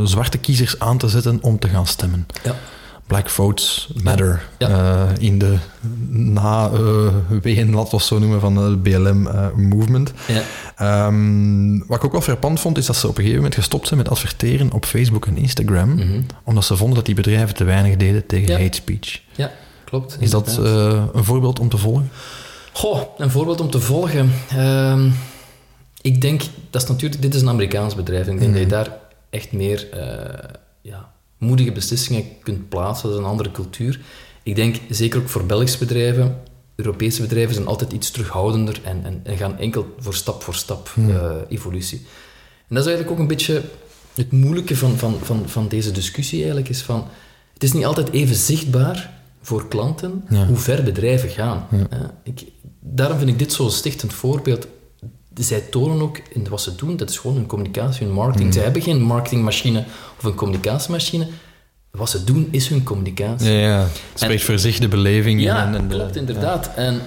zwarte 0.03 0.37
kiezers 0.37 0.79
aan 0.79 0.97
te 0.97 1.07
zetten 1.09 1.37
om 1.41 1.54
te 1.59 1.67
gaan 1.69 1.87
stemmen. 1.87 2.25
Ja. 2.43 2.55
Black 3.07 3.29
Votes 3.29 3.89
Matter. 4.03 4.43
Ja. 4.57 4.69
Uh, 4.69 5.09
in 5.19 5.37
de 5.39 5.57
na-WN, 6.09 7.71
laten 7.71 7.89
we 7.91 7.95
het 7.97 8.01
zo 8.05 8.19
noemen, 8.19 8.39
van 8.39 8.55
de 8.55 8.77
BLM-movement. 8.77 10.11
Ja. 10.77 11.05
Um, 11.07 11.87
wat 11.87 11.97
ik 11.97 12.03
ook 12.03 12.11
wel 12.11 12.21
frappant 12.21 12.59
vond, 12.59 12.77
is 12.77 12.85
dat 12.85 12.95
ze 12.95 13.03
op 13.07 13.11
een 13.11 13.17
gegeven 13.17 13.35
moment 13.41 13.55
gestopt 13.55 13.87
zijn 13.87 13.99
met 13.99 14.09
adverteren 14.09 14.71
op 14.71 14.85
Facebook 14.85 15.25
en 15.25 15.37
Instagram, 15.37 15.89
mm 15.89 15.97
-hmm. 15.99 16.25
omdat 16.43 16.65
ze 16.65 16.75
vonden 16.75 16.95
dat 16.95 17.05
die 17.05 17.15
bedrijven 17.15 17.55
te 17.55 17.63
weinig 17.63 17.95
deden 17.97 18.25
tegen 18.25 18.47
Ja. 18.57 18.59
hate 18.63 18.75
speech. 18.77 19.21
Ja, 19.35 19.51
klopt. 19.83 20.17
Is 20.19 20.29
dat 20.29 20.57
uh, 20.61 21.03
een 21.13 21.23
voorbeeld 21.23 21.59
om 21.59 21.69
te 21.69 21.77
volgen? 21.77 22.11
Goh, 22.73 23.01
een 23.17 23.31
voorbeeld 23.31 23.61
om 23.61 23.69
te 23.69 23.79
volgen. 23.79 24.31
Um, 24.57 25.13
ik 26.01 26.21
denk, 26.21 26.41
dat 26.69 26.81
is 26.81 26.87
natuurlijk, 26.87 27.21
dit 27.21 27.35
is 27.35 27.41
een 27.41 27.49
Amerikaans 27.49 27.95
bedrijf. 27.95 28.27
Ik 28.27 28.39
denk 28.39 28.39
Mhm. 28.39 28.51
dat 28.51 28.61
je 28.61 28.67
daar 28.67 28.89
echt 29.29 29.51
meer 29.51 29.87
uh, 29.93 29.99
ja, 30.81 31.09
moedige 31.37 31.71
beslissingen 31.71 32.23
kunt 32.43 32.69
plaatsen. 32.69 33.09
Dat 33.09 33.17
is 33.17 33.23
een 33.23 33.29
andere 33.31 33.51
cultuur. 33.51 33.99
Ik 34.43 34.55
denk, 34.55 34.75
zeker 34.89 35.19
ook 35.19 35.29
voor 35.29 35.45
Belgische 35.45 35.77
bedrijven, 35.77 36.37
Europese 36.75 37.21
bedrijven 37.21 37.53
zijn 37.53 37.67
altijd 37.67 37.91
iets 37.93 38.11
terughoudender 38.11 38.79
en, 38.83 39.03
en, 39.03 39.19
en 39.23 39.37
gaan 39.37 39.57
enkel 39.57 39.95
voor 39.99 40.13
stap 40.15 40.43
voor 40.43 40.55
stap 40.55 40.91
Mhm. 40.95 41.09
uh, 41.09 41.31
evolutie. 41.49 41.97
En 42.67 42.75
dat 42.75 42.79
is 42.79 42.85
eigenlijk 42.85 43.11
ook 43.11 43.19
een 43.19 43.27
beetje 43.35 43.61
het 44.13 44.31
moeilijke 44.31 44.75
van, 44.75 44.97
van, 44.97 45.15
van, 45.21 45.49
van 45.49 45.67
deze 45.67 45.91
discussie 45.91 46.37
eigenlijk, 46.37 46.69
is 46.69 46.81
van, 46.81 47.07
het 47.53 47.63
is 47.63 47.73
niet 47.73 47.85
altijd 47.85 48.09
even 48.11 48.35
zichtbaar 48.35 49.13
voor 49.41 49.67
klanten 49.67 50.23
Ja. 50.29 50.45
hoe 50.45 50.57
ver 50.57 50.83
bedrijven 50.83 51.29
gaan. 51.29 51.67
Ja. 51.71 51.77
Uh, 51.77 51.99
ik, 52.23 52.43
daarom 52.79 53.17
vind 53.17 53.29
ik 53.29 53.39
dit 53.39 53.53
zo'n 53.53 53.71
stichtend 53.71 54.13
voorbeeld. 54.13 54.67
Zij 55.39 55.59
tonen 55.59 56.01
ook 56.01 56.17
in 56.29 56.47
wat 56.49 56.61
ze 56.61 56.75
doen, 56.75 56.97
dat 56.97 57.09
is 57.09 57.17
gewoon 57.17 57.35
hun 57.35 57.45
communicatie, 57.45 58.05
hun 58.05 58.15
marketing. 58.15 58.47
Mm. 58.47 58.53
Zij 58.53 58.63
hebben 58.63 58.81
geen 58.81 59.01
marketingmachine 59.01 59.83
of 60.17 60.23
een 60.23 60.35
communicatiemachine. 60.35 61.27
Wat 61.91 62.09
ze 62.09 62.23
doen 62.23 62.47
is 62.51 62.67
hun 62.67 62.83
communicatie. 62.83 63.51
Ja, 63.51 63.59
ja. 63.59 63.79
het 63.79 63.91
spreekt 64.13 64.43
voor 64.43 64.59
zich 64.59 64.79
de 64.79 64.87
beleving. 64.87 65.41
Ja, 65.41 65.65
en, 65.65 65.75
en 65.75 65.87
de, 65.87 65.95
klopt, 65.95 66.15
inderdaad. 66.15 66.71
En 66.75 67.01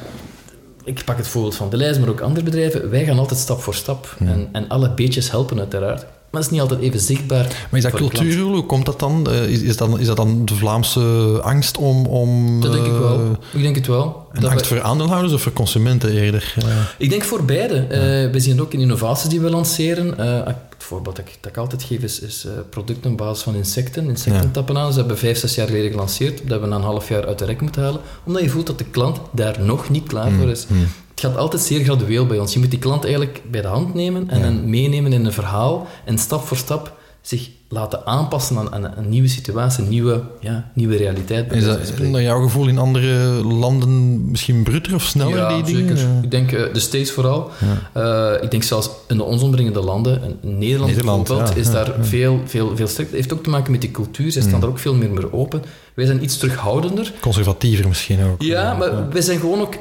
ik 0.84 1.04
pak 1.04 1.16
het 1.16 1.28
voorbeeld 1.28 1.54
van 1.54 1.70
de 1.70 1.76
lijst, 1.76 2.00
maar 2.00 2.08
ook 2.08 2.20
andere 2.20 2.44
bedrijven, 2.44 2.90
wij 2.90 3.04
gaan 3.04 3.18
altijd 3.18 3.40
stap 3.40 3.60
voor 3.60 3.74
stap. 3.74 4.16
En, 4.18 4.48
en 4.52 4.68
alle 4.68 4.90
beetjes 4.90 5.30
helpen 5.30 5.58
uiteraard. 5.58 6.06
Maar 6.30 6.40
het 6.40 6.50
is 6.50 6.56
niet 6.58 6.60
altijd 6.60 6.80
even 6.80 7.00
zichtbaar. 7.00 7.44
Maar 7.44 7.80
is 7.80 7.82
dat 7.82 7.92
cultuur? 7.92 8.40
Hoe 8.40 8.66
komt 8.66 8.86
dat 8.86 8.98
dan? 8.98 9.30
Eh, 9.30 9.48
is, 9.48 9.62
is, 9.62 9.76
dat, 9.76 9.98
is 9.98 10.06
dat 10.06 10.16
dan 10.16 10.44
de 10.44 10.54
Vlaamse 10.54 11.00
angst 11.42 11.78
om... 11.78 12.06
om 12.06 12.60
dat 12.60 12.72
denk 12.72 12.86
ik 12.86 12.92
wel. 12.92 13.18
Eh, 13.18 13.30
ik 13.52 13.62
denk 13.62 13.76
het 13.76 13.86
wel. 13.86 14.26
Een 14.32 14.48
angst 14.48 14.66
voor 14.66 14.82
aandeelhouders 14.82 15.32
of 15.32 15.42
voor 15.42 15.52
consumenten 15.52 16.12
eerder? 16.12 16.54
Uh. 16.58 16.64
Ik 16.98 17.10
denk 17.10 17.24
voor 17.24 17.44
beide. 17.44 17.74
Uh, 17.74 18.32
we 18.32 18.40
zien 18.40 18.60
ook 18.60 18.72
in 18.72 18.80
innovaties 18.80 19.28
die 19.28 19.40
we 19.40 19.50
lanceren. 19.50 20.18
het 20.46 20.56
voorbeeld 20.78 21.16
dat 21.16 21.26
ik, 21.28 21.36
dat 21.40 21.50
ik 21.50 21.56
altijd 21.56 21.82
geef 21.82 22.02
is, 22.02 22.20
is 22.20 22.46
producten 22.70 23.10
op 23.10 23.16
basis 23.16 23.42
van 23.42 23.54
insecten. 23.54 24.08
Insectentappen 24.08 24.78
aan. 24.78 24.92
Ze 24.92 24.98
hebben 24.98 25.18
vijf, 25.18 25.38
zes 25.38 25.54
jaar 25.54 25.66
geleden 25.66 25.90
gelanceerd. 25.90 26.38
Dat 26.38 26.48
hebben 26.48 26.68
we 26.68 26.74
na 26.74 26.80
een 26.80 26.90
half 26.90 27.08
jaar 27.08 27.26
uit 27.26 27.38
de 27.38 27.44
rek 27.44 27.60
moeten 27.60 27.82
halen. 27.82 28.00
Omdat 28.24 28.42
je 28.42 28.48
voelt 28.48 28.66
dat 28.66 28.78
de 28.78 28.84
klant 28.84 29.18
daar 29.32 29.56
nog 29.60 29.90
niet 29.90 30.06
klaar 30.06 30.30
voor 30.30 30.50
is. 30.50 30.66
Mm 30.68 30.86
het 31.20 31.30
gaat 31.30 31.36
altijd 31.36 31.62
zeer 31.62 31.84
gradueel 31.84 32.26
bij 32.26 32.38
ons. 32.38 32.52
Je 32.52 32.58
moet 32.58 32.70
die 32.70 32.78
klant 32.78 33.04
eigenlijk 33.04 33.42
bij 33.50 33.60
de 33.60 33.68
hand 33.68 33.94
nemen 33.94 34.30
en 34.30 34.42
dan 34.42 34.70
meenemen 34.70 35.12
in 35.12 35.24
een 35.24 35.32
verhaal 35.32 35.86
en 36.04 36.18
stap 36.18 36.46
voor 36.46 36.56
stap 36.56 36.96
zich 37.20 37.48
laten 37.68 38.06
aanpassen 38.06 38.72
aan, 38.72 38.84
een 38.84 39.08
nieuwe 39.08 39.28
situatie, 39.28 39.84
een 39.84 39.90
nieuwe, 39.90 40.22
ja, 40.40 40.70
nieuwe 40.74 40.96
realiteit. 40.96 41.52
Is 41.52 41.64
dat 41.64 41.98
naar 41.98 42.22
jouw 42.22 42.42
gevoel 42.42 42.68
in 42.68 42.78
andere 42.78 43.14
landen 43.44 44.24
misschien 44.30 44.62
bruter 44.62 44.94
of 44.94 45.02
sneller, 45.02 45.36
ja, 45.36 45.62
die 45.62 45.74
dingen? 45.74 45.96
Zeker. 45.96 46.22
Ik 46.22 46.30
denk 46.30 46.52
uh, 46.52 46.72
de 46.72 46.80
States 46.80 47.12
vooral. 47.12 47.50
Uh, 47.96 48.32
ik 48.40 48.50
denk 48.50 48.62
zelfs 48.62 48.90
in 49.08 49.16
de 49.16 49.22
ons 49.22 49.42
omringende 49.42 49.80
landen, 49.80 50.20
Nederland, 50.40 50.90
Nederland 50.90 51.26
bijvoorbeeld, 51.26 51.56
is 51.56 51.70
daar 51.70 51.94
veel, 52.00 52.40
veel, 52.44 52.76
veel 52.76 52.86
sterker. 52.86 53.14
Het 53.14 53.14
heeft 53.14 53.32
ook 53.32 53.42
te 53.42 53.50
maken 53.50 53.72
met 53.72 53.80
die 53.80 53.90
cultuur. 53.90 54.32
Zij 54.32 54.42
staan 54.42 54.54
mm. 54.54 54.60
daar 54.60 54.70
ook 54.70 54.78
veel 54.78 54.94
meer, 54.94 55.10
meer 55.10 55.32
open. 55.32 55.62
Wij 55.94 56.06
zijn 56.06 56.22
iets 56.22 56.36
terughoudender. 56.36 57.12
Conservatiever 57.20 57.88
misschien 57.88 58.24
ook. 58.24 58.42
Ja, 58.42 58.74
maar 58.74 59.10
wij 59.10 59.22
zijn 59.22 59.40
gewoon 59.40 59.60
ook 59.60 59.74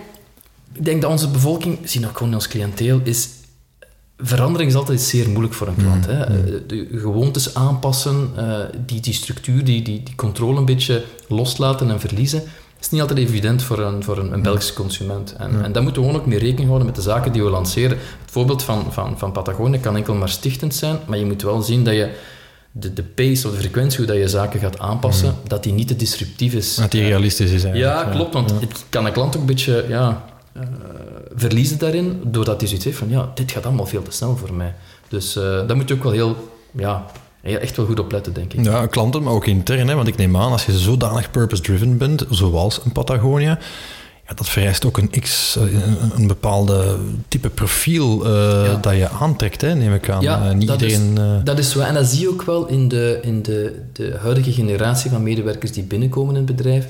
ik 0.77 0.86
denk 0.86 1.01
dat 1.01 1.12
onze 1.12 1.29
bevolking, 1.29 1.77
zien 1.84 2.07
ook 2.07 2.17
gewoon 2.17 2.34
ons 2.34 2.48
cliënteel, 2.48 3.00
is... 3.03 3.29
Verandering 4.17 4.69
is 4.69 4.75
altijd 4.75 5.01
zeer 5.01 5.29
moeilijk 5.29 5.53
voor 5.53 5.67
een 5.67 5.75
klant. 5.75 6.07
Mm, 6.07 6.13
hè. 6.13 6.29
Mm. 6.29 6.67
De 6.67 6.88
gewoontes 6.91 7.53
aanpassen, 7.53 8.29
uh, 8.38 8.60
die, 8.86 9.01
die 9.01 9.13
structuur, 9.13 9.63
die, 9.63 9.81
die, 9.81 10.03
die 10.03 10.15
controle 10.15 10.57
een 10.57 10.65
beetje 10.65 11.03
loslaten 11.27 11.89
en 11.89 12.00
verliezen, 12.00 12.43
is 12.79 12.89
niet 12.89 13.01
altijd 13.01 13.19
evident 13.19 13.63
voor 13.63 13.79
een, 13.79 14.03
voor 14.03 14.17
een, 14.17 14.34
een 14.34 14.41
Belgische 14.41 14.74
consument. 14.74 15.36
En, 15.38 15.63
en 15.63 15.72
daar 15.72 15.84
moeten 15.84 16.01
we 16.01 16.07
gewoon 16.07 16.22
ook 16.22 16.27
mee 16.27 16.39
rekening 16.39 16.65
houden 16.65 16.86
met 16.86 16.96
de 16.96 17.01
zaken 17.01 17.31
die 17.31 17.43
we 17.43 17.50
lanceren. 17.50 17.98
Het 17.98 18.31
voorbeeld 18.31 18.63
van, 18.63 18.86
van, 18.89 19.17
van 19.17 19.31
Patagonia 19.31 19.79
kan 19.79 19.96
enkel 19.96 20.13
maar 20.13 20.29
stichtend 20.29 20.75
zijn, 20.75 20.98
maar 21.07 21.17
je 21.17 21.25
moet 21.25 21.41
wel 21.41 21.62
zien 21.62 21.84
dat 21.84 21.93
je 21.93 22.10
de, 22.72 22.93
de 22.93 23.03
pace 23.03 23.48
of 23.48 23.53
de 23.53 23.60
frequentie 23.60 23.98
hoe 23.98 24.07
dat 24.07 24.17
je 24.17 24.27
zaken 24.27 24.60
gaat 24.60 24.79
aanpassen, 24.79 25.36
dat 25.48 25.63
die 25.63 25.74
niet 25.74 25.88
te 25.88 25.96
disruptief 25.96 26.53
is. 26.53 26.75
Dat 26.75 26.91
die 26.91 27.01
realistisch 27.01 27.51
is 27.51 27.63
eigenlijk. 27.63 28.03
Ja, 28.03 28.12
klopt, 28.12 28.34
want 28.34 28.51
het 28.51 28.86
kan 28.89 29.05
een 29.05 29.13
klant 29.13 29.36
ook 29.36 29.41
een 29.41 29.48
beetje... 29.48 29.86
Ja, 29.88 30.25
uh, 30.57 30.67
verliezen 31.35 31.77
daarin, 31.77 32.21
doordat 32.23 32.59
hij 32.59 32.67
zoiets 32.67 32.85
heeft 32.85 32.97
van, 32.97 33.09
ja, 33.09 33.31
dit 33.33 33.51
gaat 33.51 33.65
allemaal 33.65 33.85
veel 33.85 34.01
te 34.01 34.11
snel 34.11 34.37
voor 34.37 34.53
mij. 34.53 34.75
Dus 35.07 35.37
uh, 35.37 35.43
daar 35.43 35.75
moet 35.75 35.87
je 35.87 35.95
ook 35.95 36.03
wel 36.03 36.11
heel, 36.11 36.35
ja, 36.77 37.05
echt 37.41 37.77
wel 37.77 37.85
goed 37.85 37.99
op 37.99 38.11
letten, 38.11 38.33
denk 38.33 38.53
ik. 38.53 38.63
Ja, 38.63 38.85
klanten, 38.85 39.23
maar 39.23 39.33
ook 39.33 39.45
intern, 39.45 39.87
hè, 39.87 39.95
want 39.95 40.07
ik 40.07 40.17
neem 40.17 40.37
aan, 40.37 40.51
als 40.51 40.65
je 40.65 40.77
zodanig 40.77 41.31
purpose-driven 41.31 41.97
bent, 41.97 42.25
zoals 42.29 42.79
een 42.85 42.91
Patagonia, 42.91 43.59
ja, 44.27 44.33
dat 44.33 44.49
vereist 44.49 44.85
ook 44.85 44.97
een 44.97 45.09
X, 45.09 45.55
eh, 45.55 45.63
een, 45.63 46.11
een 46.15 46.27
bepaalde 46.27 46.97
type 47.27 47.49
profiel 47.49 48.27
uh, 48.27 48.81
dat 48.81 48.93
je 48.93 49.09
aantrekt, 49.09 49.61
hè, 49.61 49.75
neem 49.75 49.93
ik 49.93 50.09
aan. 50.09 50.21
Ja, 50.21 50.53
niet 50.53 50.67
dat, 50.67 50.81
iedereen, 50.81 51.17
is, 51.17 51.43
dat 51.43 51.59
is 51.59 51.73
waar. 51.73 51.87
En 51.87 51.93
dat 51.93 52.05
zie 52.05 52.19
je 52.19 52.29
ook 52.29 52.43
wel 52.43 52.67
in, 52.67 52.87
de, 52.87 53.19
in 53.21 53.41
de, 53.41 53.81
de 53.93 54.17
huidige 54.21 54.51
generatie 54.51 55.11
van 55.11 55.23
medewerkers 55.23 55.71
die 55.71 55.83
binnenkomen 55.83 56.35
in 56.35 56.47
het 56.47 56.55
bedrijf. 56.55 56.87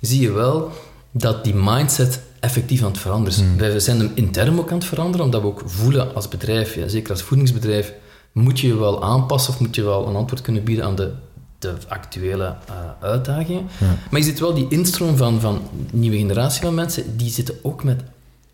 Zie 0.00 0.20
je 0.20 0.32
wel 0.32 0.70
dat 1.10 1.44
die 1.44 1.54
mindset 1.54 2.20
effectief 2.44 2.82
aan 2.82 2.90
het 2.90 2.98
veranderen. 2.98 3.44
Hmm. 3.44 3.56
Wij 3.56 3.80
zijn 3.80 3.98
hem 3.98 4.10
intern 4.14 4.58
ook 4.58 4.70
aan 4.70 4.78
het 4.78 4.86
veranderen, 4.86 5.26
omdat 5.26 5.40
we 5.40 5.46
ook 5.46 5.62
voelen 5.66 6.14
als 6.14 6.28
bedrijf, 6.28 6.74
ja, 6.74 6.88
zeker 6.88 7.10
als 7.10 7.22
voedingsbedrijf, 7.22 7.92
moet 8.32 8.60
je 8.60 8.66
je 8.66 8.78
wel 8.78 9.04
aanpassen 9.04 9.52
of 9.52 9.60
moet 9.60 9.74
je 9.74 9.82
wel 9.82 10.06
een 10.06 10.16
antwoord 10.16 10.42
kunnen 10.42 10.64
bieden 10.64 10.84
aan 10.84 10.94
de, 10.94 11.12
de 11.58 11.72
actuele 11.88 12.44
uh, 12.44 12.74
uitdagingen. 13.00 13.66
Maar 14.10 14.20
je 14.20 14.26
ziet 14.26 14.40
wel 14.40 14.54
die 14.54 14.66
instroom 14.68 15.16
van, 15.16 15.40
van 15.40 15.60
nieuwe 15.92 16.16
generatie 16.16 16.62
van 16.62 16.74
mensen, 16.74 17.16
die 17.16 17.30
zitten 17.30 17.54
ook 17.62 17.84
met... 17.84 18.00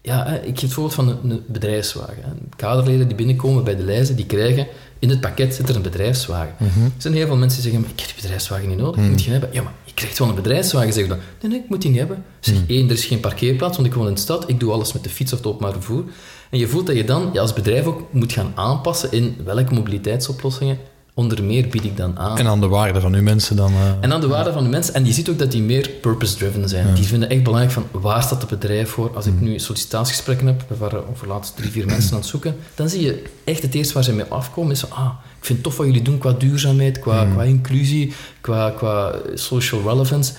Ja, 0.03 0.27
ik 0.27 0.59
geef 0.59 0.61
het 0.61 0.73
voorbeeld 0.73 0.95
van 0.95 1.09
een, 1.09 1.31
een 1.31 1.43
bedrijfswagen. 1.47 2.49
Kaderleden 2.57 3.07
die 3.07 3.17
binnenkomen 3.17 3.65
bij 3.65 3.77
de 3.77 3.83
lijzen, 3.83 4.17
die 4.17 4.27
krijgen... 4.27 4.67
In 5.01 5.09
het 5.09 5.21
pakket 5.21 5.55
zit 5.55 5.69
er 5.69 5.77
een 5.77 5.83
bedrijfswagen. 5.83 6.55
Mhm. 6.59 6.85
Er 6.85 6.91
zijn 6.99 7.15
heel 7.15 7.27
veel 7.27 7.37
mensen 7.37 7.63
die 7.63 7.71
zeggen, 7.71 7.91
ik 7.91 8.01
heb 8.01 8.09
die 8.09 8.21
bedrijfswagen 8.21 8.69
niet 8.69 8.79
nodig, 8.79 8.97
mm 8.97 9.05
ik 9.05 9.11
moet 9.11 9.23
je 9.23 9.31
hebben. 9.31 9.49
Ja, 9.53 9.63
maar 9.63 9.73
je 9.85 9.95
krijgt 9.95 10.17
gewoon 10.17 10.37
een 10.37 10.43
bedrijfswagen, 10.43 10.93
zeg 10.93 11.07
dan. 11.07 11.19
Nee, 11.41 11.51
nee, 11.51 11.61
ik 11.61 11.69
moet 11.69 11.83
die 11.83 11.91
niet 11.91 11.99
hebben. 11.99 12.25
Zeg, 12.41 12.55
mm. 12.55 12.65
één, 12.67 12.87
er 12.87 12.93
is 12.93 13.05
geen 13.05 13.21
parkeerplaats, 13.21 13.77
want 13.77 13.89
ik 13.89 13.95
woon 13.95 14.07
in 14.07 14.15
de 14.15 14.21
stad, 14.21 14.49
ik 14.49 14.61
doe 14.61 14.73
alles 14.73 14.93
met 14.93 15.05
de 15.05 15.11
fiets 15.11 15.33
of 15.33 15.39
het 15.39 15.47
openbaar 15.47 15.73
vervoer. 15.73 16.05
En 16.51 16.59
je 16.59 16.69
voelt 16.69 16.87
dat 16.87 16.97
je 16.97 17.05
dan 17.05 17.31
ja, 17.33 17.41
als 17.41 17.53
bedrijf 17.53 17.85
ook 17.85 18.03
moet 18.11 18.33
gaan 18.33 18.53
aanpassen 18.55 19.13
in 19.13 19.37
welke 19.45 19.75
mobiliteitsoplossingen 19.75 20.79
onder 21.15 21.45
meer 21.45 21.69
bied 21.69 21.85
ik 21.85 21.97
dan 21.97 22.19
aan. 22.19 22.39
En 22.39 22.47
aan 22.47 22.61
de 22.61 22.69
waarde 22.69 23.01
van 23.01 23.15
uw 23.15 23.23
mensen 23.23 23.57
dan. 23.57 23.73
Uh, 23.73 23.79
en 24.01 24.13
aan 24.13 24.21
de 24.21 24.29
waarde 24.29 24.53
van 24.53 24.63
de 24.63 24.69
mensen. 24.69 24.95
En 24.95 25.05
je 25.05 25.13
ziet 25.13 25.29
ook 25.29 25.39
dat 25.39 25.51
die 25.51 25.63
meer 25.63 25.91
purpose-driven 26.01 26.69
zijn. 26.69 26.95
Die 26.95 27.05
vinden 27.05 27.29
echt 27.29 27.43
belangrijk 27.43 27.73
van 27.73 27.87
waar 27.91 28.23
staat 28.23 28.41
het 28.41 28.51
bedrijf 28.51 28.91
voor. 28.91 29.11
Als 29.15 29.27
ik 29.27 29.41
nu 29.41 29.59
sollicitatiegesprekken 29.59 30.47
heb, 30.47 30.65
we 30.69 30.77
waren 30.77 31.09
over 31.09 31.27
laatst 31.27 31.57
drie, 31.57 31.71
vier 31.71 31.87
mensen 31.95 32.13
aan 32.13 32.19
het 32.19 32.29
zoeken, 32.29 32.57
dan 32.75 32.89
zie 32.89 33.03
je 33.03 33.23
echt 33.45 33.63
het 33.63 33.75
eerste 33.75 33.95
waar 33.95 34.05
ze 34.05 34.13
mee 34.13 34.25
afkomen 34.25 34.73
is 34.73 34.81
van, 34.81 34.91
ah, 34.91 35.13
ik 35.39 35.45
vind 35.45 35.59
het 35.59 35.63
tof 35.63 35.77
wat 35.77 35.87
jullie 35.87 36.03
doen 36.03 36.19
qua 36.19 36.33
duurzaamheid, 36.33 36.99
qua, 36.99 37.25
mm. 37.25 37.33
qua 37.33 37.43
inclusie, 37.43 38.13
qua, 38.41 38.71
qua 38.71 39.15
social 39.35 39.83
relevance. 39.83 40.33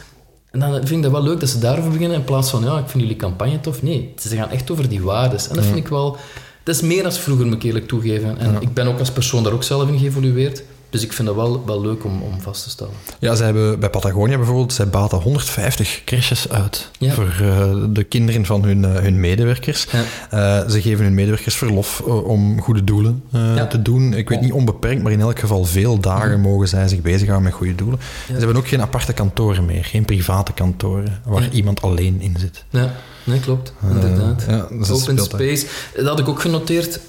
En 0.51 0.59
dan 0.59 0.71
vind 0.73 0.91
ik 0.91 1.01
dat 1.01 1.11
wel 1.11 1.23
leuk 1.23 1.39
dat 1.39 1.49
ze 1.49 1.59
daarover 1.59 1.91
beginnen 1.91 2.17
in 2.17 2.23
plaats 2.23 2.49
van, 2.49 2.63
ja, 2.63 2.77
ik 2.77 2.89
vind 2.89 3.03
jullie 3.03 3.17
campagne 3.17 3.59
tof. 3.59 3.81
Nee, 3.81 4.13
ze 4.17 4.35
gaan 4.35 4.49
echt 4.49 4.71
over 4.71 4.89
die 4.89 5.01
waardes. 5.01 5.47
En 5.47 5.55
dat 5.55 5.65
vind 5.65 5.77
ik 5.77 5.87
wel... 5.87 6.17
Dat 6.63 6.75
is 6.75 6.81
meer 6.81 7.03
dan 7.03 7.13
vroeger, 7.13 7.45
moet 7.45 7.55
ik 7.55 7.63
eerlijk 7.63 7.87
toegeven. 7.87 8.37
En 8.37 8.61
ik 8.61 8.73
ben 8.73 8.87
ook 8.87 8.99
als 8.99 9.11
persoon 9.11 9.43
daar 9.43 9.53
ook 9.53 9.63
zelf 9.63 9.89
in 9.89 9.99
geëvolueerd. 9.99 10.63
Dus 10.91 11.03
ik 11.03 11.13
vind 11.13 11.27
dat 11.27 11.37
wel, 11.37 11.65
wel 11.65 11.81
leuk 11.81 12.05
om, 12.05 12.21
om 12.21 12.41
vast 12.41 12.63
te 12.63 12.69
stellen. 12.69 12.93
Ja, 13.19 13.35
ze 13.35 13.43
hebben 13.43 13.79
bij 13.79 13.89
Patagonia 13.89 14.37
bijvoorbeeld, 14.37 14.73
zij 14.73 14.87
baten 14.87 15.17
150 15.17 16.01
crèches 16.05 16.49
uit 16.49 16.89
voor 16.99 17.37
uh, 17.41 17.73
de 17.89 18.03
kinderen 18.03 18.45
van 18.45 18.63
hun, 18.63 18.83
uh, 18.83 18.95
hun 18.95 19.19
medewerkers. 19.19 19.87
Ja. 19.91 20.63
Uh, 20.63 20.69
ze 20.69 20.81
geven 20.81 21.03
hun 21.03 21.13
medewerkers 21.13 21.55
verlof 21.55 22.01
om 22.01 22.61
goede 22.61 22.83
doelen 22.83 23.23
ja. 23.29 23.67
te 23.67 23.81
doen. 23.81 24.13
Ik 24.13 24.29
weet 24.29 24.41
niet 24.41 24.51
onbeperkt, 24.51 25.03
maar 25.03 25.11
in 25.11 25.21
elk 25.21 25.39
geval 25.39 25.65
veel 25.65 25.99
dagen 25.99 26.39
mogen 26.39 26.67
zij 26.67 26.87
zich 26.87 27.01
bezighouden 27.01 27.43
met 27.43 27.57
goede 27.57 27.75
doelen. 27.75 27.99
Ze 28.27 28.33
hebben 28.33 28.55
ook 28.55 28.67
geen 28.67 28.81
aparte 28.81 29.13
kantoren 29.13 29.65
meer, 29.65 29.85
geen 29.85 30.05
private 30.05 30.53
kantoren 30.53 31.21
waar 31.25 31.49
iemand 31.51 31.81
alleen 31.81 32.21
in 32.21 32.35
zit. 32.39 32.63
Ja. 32.69 32.93
Nee, 33.23 33.39
klopt. 33.39 33.73
Inderdaad. 33.89 34.45
Ja, 34.47 34.67
Open 34.91 35.17
space. 35.17 35.65
Dat 35.95 36.07
had 36.07 36.19
ik 36.19 36.29
ook 36.29 36.41
genoteerd. 36.41 36.99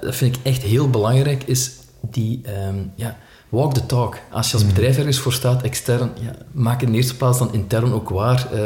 dat 0.00 0.16
vind 0.16 0.36
ik 0.36 0.42
echt 0.42 0.62
heel 0.62 0.90
belangrijk. 0.90 1.42
Is 1.42 1.70
die 2.10 2.42
um, 2.68 2.92
ja, 2.94 3.16
walk 3.48 3.74
the 3.74 3.86
talk. 3.86 4.18
Als 4.30 4.46
je 4.46 4.52
als 4.52 4.62
hmm. 4.62 4.72
bedrijf 4.74 4.98
ergens 4.98 5.18
voor 5.18 5.32
staat, 5.32 5.62
extern, 5.62 6.10
ja, 6.20 6.34
maak 6.52 6.82
in 6.82 6.90
de 6.90 6.96
eerste 6.96 7.16
plaats 7.16 7.38
dan 7.38 7.52
intern 7.52 7.92
ook 7.92 8.08
waar 8.08 8.48
uh, 8.54 8.60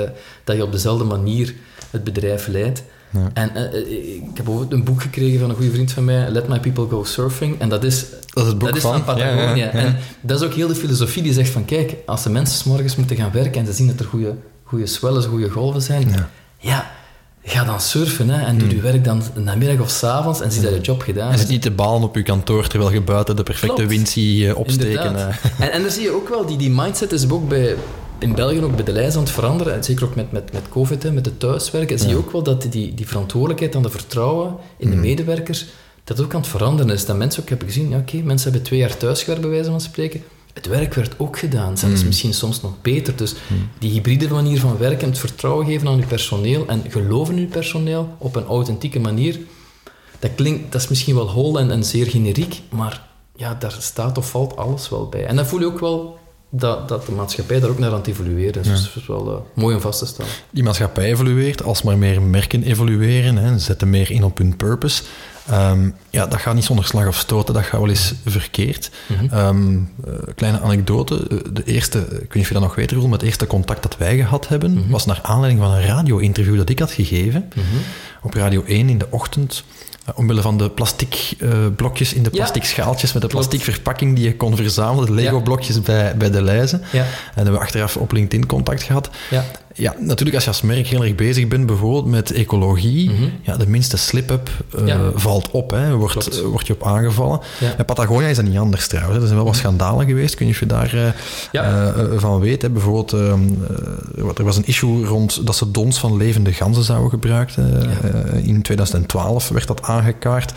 dat 0.44 0.56
je 0.56 0.62
op 0.62 0.72
dezelfde 0.72 1.04
manier 1.04 1.54
het 1.90 2.04
bedrijf 2.04 2.46
leidt. 2.46 2.82
Ja. 3.10 3.30
En 3.32 3.50
uh, 3.54 4.14
ik 4.16 4.22
heb 4.34 4.44
bijvoorbeeld 4.44 4.72
een 4.72 4.84
boek 4.84 5.02
gekregen 5.02 5.40
van 5.40 5.50
een 5.50 5.56
goede 5.56 5.70
vriend 5.70 5.92
van 5.92 6.04
mij, 6.04 6.30
Let 6.30 6.48
My 6.48 6.60
People 6.60 6.88
Go 6.88 7.04
Surfing. 7.04 7.60
En 7.60 7.68
dat 7.68 7.84
is, 7.84 8.04
dat 8.10 8.44
is, 8.44 8.50
het 8.50 8.58
boek 8.58 8.68
dat 8.68 8.76
is 8.76 8.82
van, 8.82 9.04
Patagonia. 9.04 9.54
Ja, 9.54 9.70
en 9.70 9.96
dat 10.20 10.40
is 10.40 10.46
ook 10.46 10.54
heel 10.54 10.68
de 10.68 10.74
filosofie 10.74 11.22
die 11.22 11.32
zegt 11.32 11.50
van, 11.50 11.64
kijk, 11.64 11.96
als 12.06 12.22
de 12.22 12.30
mensen 12.30 12.58
s 12.58 12.64
morgens 12.64 12.96
moeten 12.96 13.16
gaan 13.16 13.32
werken 13.32 13.60
en 13.60 13.66
ze 13.66 13.72
zien 13.72 13.86
dat 13.86 14.00
er 14.00 14.06
goede, 14.06 14.34
goede 14.64 14.86
swellen, 14.86 15.22
goede 15.22 15.50
golven 15.50 15.82
zijn, 15.82 16.28
ja 16.58 16.98
Ga 17.44 17.64
dan 17.64 17.80
surfen 17.80 18.28
hè, 18.28 18.44
en 18.44 18.58
doe 18.58 18.68
hmm. 18.68 18.76
je 18.76 18.82
werk 18.82 19.04
dan 19.04 19.22
namiddag 19.34 19.80
of 19.80 19.90
s 19.90 20.02
avonds 20.02 20.40
en 20.40 20.52
zie 20.52 20.62
dat 20.62 20.74
je 20.74 20.80
job 20.80 21.02
gedaan 21.02 21.28
is. 21.28 21.34
Je 21.34 21.40
zit 21.40 21.48
niet 21.48 21.62
te 21.62 21.70
balen 21.70 22.02
op 22.02 22.14
je 22.14 22.22
kantoor 22.22 22.66
terwijl 22.66 22.92
je 22.92 23.00
buiten 23.00 23.36
de 23.36 23.42
perfecte 23.42 23.86
wind 23.86 24.08
ziet 24.08 24.40
uh, 24.40 24.56
opsteken. 24.56 25.16
En, 25.58 25.72
en 25.72 25.82
dan 25.82 25.90
zie 25.90 26.02
je 26.02 26.10
ook 26.10 26.28
wel, 26.28 26.46
die, 26.46 26.56
die 26.56 26.70
mindset 26.70 27.12
is 27.12 27.30
ook 27.30 27.48
bij, 27.48 27.76
in 28.18 28.34
België 28.34 28.62
ook 28.62 28.74
bij 28.76 28.84
de 28.84 28.92
lijst 28.92 29.16
aan 29.16 29.22
het 29.22 29.32
veranderen. 29.32 29.74
En 29.74 29.84
zeker 29.84 30.04
ook 30.04 30.14
met, 30.14 30.32
met, 30.32 30.52
met 30.52 30.68
COVID, 30.68 31.02
hè, 31.02 31.12
met 31.12 31.26
het 31.26 31.40
thuiswerken. 31.40 31.98
zie 31.98 32.08
je 32.08 32.16
ook 32.16 32.32
wel 32.32 32.42
dat 32.42 32.66
die, 32.70 32.94
die 32.94 33.06
verantwoordelijkheid 33.06 33.74
en 33.74 33.82
de 33.82 33.90
vertrouwen 33.90 34.54
in 34.76 34.86
de 34.86 34.92
hmm. 34.92 35.00
medewerkers, 35.00 35.66
dat 36.04 36.20
ook 36.20 36.34
aan 36.34 36.40
het 36.40 36.50
veranderen 36.50 36.92
is. 36.92 37.06
Dat 37.06 37.16
mensen 37.16 37.42
ook 37.42 37.48
hebben 37.48 37.66
gezien, 37.66 37.88
ja 37.88 37.98
oké, 37.98 38.16
mensen 38.16 38.50
hebben 38.50 38.68
twee 38.68 38.80
jaar 38.80 38.96
thuisgewerkt 38.96 39.42
bij 39.42 39.50
wijze 39.50 39.70
van 39.70 39.80
spreken 39.80 40.22
het 40.52 40.66
werk 40.66 40.94
werd 40.94 41.18
ook 41.18 41.38
gedaan, 41.38 41.78
zelfs 41.78 42.00
mm. 42.00 42.06
misschien 42.06 42.34
soms 42.34 42.60
nog 42.60 42.72
beter. 42.82 43.16
Dus 43.16 43.32
mm. 43.32 43.68
die 43.78 43.90
hybride 43.90 44.28
manier 44.28 44.60
van 44.60 44.78
werken, 44.78 45.08
het 45.08 45.18
vertrouwen 45.18 45.66
geven 45.66 45.88
aan 45.88 45.96
je 45.96 46.06
personeel 46.06 46.66
en 46.66 46.84
geloven 46.88 47.34
in 47.34 47.40
je 47.40 47.46
personeel 47.46 48.14
op 48.18 48.36
een 48.36 48.46
authentieke 48.46 49.00
manier, 49.00 49.38
dat, 50.18 50.30
klinkt, 50.34 50.72
dat 50.72 50.80
is 50.80 50.88
misschien 50.88 51.14
wel 51.14 51.30
hol 51.30 51.58
en, 51.58 51.70
en 51.70 51.84
zeer 51.84 52.06
generiek, 52.06 52.60
maar 52.68 53.08
ja, 53.36 53.54
daar 53.54 53.76
staat 53.78 54.18
of 54.18 54.30
valt 54.30 54.56
alles 54.56 54.88
wel 54.88 55.08
bij. 55.08 55.26
En 55.26 55.36
dan 55.36 55.46
voel 55.46 55.60
je 55.60 55.66
ook 55.66 55.80
wel 55.80 56.18
dat, 56.50 56.88
dat 56.88 57.06
de 57.06 57.12
maatschappij 57.12 57.60
daar 57.60 57.70
ook 57.70 57.78
naar 57.78 57.90
aan 57.90 57.96
het 57.96 58.06
evolueren 58.06 58.60
is. 58.62 58.68
Dus 58.68 58.82
dat 58.84 59.02
is 59.02 59.06
wel 59.06 59.28
uh, 59.32 59.62
mooi 59.62 59.74
om 59.74 59.80
vast 59.80 59.98
te 59.98 60.06
stellen. 60.06 60.30
Die 60.50 60.62
maatschappij 60.62 61.04
evolueert, 61.04 61.62
als 61.62 61.82
maar 61.82 61.98
meer 61.98 62.22
merken 62.22 62.62
evolueren, 62.62 63.36
hè, 63.36 63.58
zetten 63.58 63.90
meer 63.90 64.10
in 64.10 64.24
op 64.24 64.38
hun 64.38 64.56
purpose. 64.56 65.02
Ehm, 65.48 65.90
ja, 66.10 66.26
dat 66.26 66.40
gaat 66.40 66.54
niet 66.54 66.64
zonder 66.64 66.84
slag 66.84 67.06
of 67.06 67.16
stoten, 67.16 67.54
dat 67.54 67.62
gaat 67.62 67.80
wel 67.80 67.88
eens 67.88 68.14
verkeerd. 68.24 68.90
Mhm. 69.06 69.34
Ehm, 69.34 69.76
eh, 70.06 70.12
kleine 70.34 70.60
anekdote, 70.60 71.26
eh, 71.30 71.36
de 71.52 71.64
eerste, 71.64 71.98
ik 71.98 72.08
weet 72.08 72.34
niet 72.34 72.42
of 72.42 72.48
je 72.48 72.54
dat 72.54 72.62
nog 72.62 72.74
weet, 72.74 72.92
Roel, 72.92 73.02
maar 73.08 73.18
het 73.18 73.26
eerste 73.26 73.46
contact 73.46 73.82
dat 73.82 73.96
wij 73.96 74.16
gehad 74.16 74.48
hebben, 74.48 74.72
Mhm. 74.72 74.90
was 74.90 75.06
naar 75.06 75.18
aanleiding 75.22 75.62
van 75.64 75.72
een 75.72 75.86
radio-interview 75.86 76.56
dat 76.56 76.68
ik 76.68 76.78
had 76.78 76.90
gegeven, 76.92 77.48
op 78.22 78.34
Radio 78.34 78.62
1 78.66 78.88
in 78.88 78.98
de 78.98 79.06
ochtend, 79.10 79.64
eh, 79.78 79.79
omwille 80.14 80.40
van 80.42 80.58
de 80.58 80.70
plastic 80.70 81.32
eh, 81.38 81.48
blokjes 81.76 82.12
in 82.14 82.22
de 82.22 82.28
Ja. 82.32 82.36
plastic 82.36 82.64
schaaltjes 82.64 83.12
met 83.12 83.22
de 83.22 83.28
Klopt. 83.28 83.48
plastic 83.48 83.72
verpakking 83.74 84.16
die 84.16 84.24
je 84.24 84.36
kon 84.36 84.56
verzamelen, 84.56 85.06
de 85.06 85.12
Lego-blokjes 85.14 85.80
bij, 85.80 86.16
bij 86.16 86.30
de 86.30 86.42
lijzen. 86.42 86.82
Ja. 86.92 87.00
En 87.02 87.06
hebben 87.34 87.52
we 87.52 87.58
achteraf 87.58 87.96
op 87.96 88.12
LinkedIn 88.12 88.46
contact 88.46 88.82
gehad. 88.82 89.10
Ja. 89.74 89.94
Natuurlijk 89.98 90.34
als 90.34 90.44
je 90.44 90.50
als 90.50 90.62
merk 90.62 90.86
heel 90.86 91.04
erg 91.04 91.14
bezig 91.14 91.48
bent, 91.48 91.66
bijvoorbeeld 91.66 92.06
met 92.06 92.30
ecologie, 92.32 93.10
Mhm. 93.10 93.22
ja, 93.42 93.56
de 93.56 93.68
minste 93.68 93.96
slip-up 93.96 94.50
eh, 94.78 94.86
Ja. 94.86 95.10
valt 95.14 95.50
op, 95.50 95.70
hè, 95.70 95.94
wordt, 95.94 96.38
eh, 96.38 96.44
wordt 96.44 96.66
je 96.66 96.72
op 96.72 96.86
aangevallen. 96.86 97.40
Ja. 97.60 97.74
Bij 97.76 97.84
Patagonia 97.84 98.28
is 98.28 98.36
dat 98.36 98.44
niet 98.44 98.58
anders 98.58 98.86
trouwens. 98.88 99.14
hè. 99.16 99.20
Er 99.20 99.26
zijn 99.26 99.38
wel 99.38 99.48
wat 99.48 99.56
schandalen 99.56 100.06
geweest, 100.06 100.40
niet 100.40 100.50
of 100.50 100.58
je 100.60 100.66
daar 100.66 100.94
eh, 100.94 101.12
Ja. 101.52 101.94
van 102.16 102.40
weet. 102.40 102.62
Hè. 102.62 102.70
Bijvoorbeeld, 102.70 103.12
ehm, 103.12 103.40
eh, 104.18 104.24
er 104.36 104.44
was 104.44 104.56
een 104.56 104.66
issue 104.66 105.04
rond 105.04 105.46
dat 105.46 105.56
ze 105.56 105.70
dons 105.70 105.98
van 105.98 106.16
levende 106.16 106.52
ganzen 106.52 106.84
zouden 106.84 107.10
gebruiken. 107.10 107.82
Eh, 108.34 108.46
in 108.46 108.62
2012 108.62 109.48
werd 109.48 109.66
dat 109.66 109.82
aangekaart. 109.82 110.52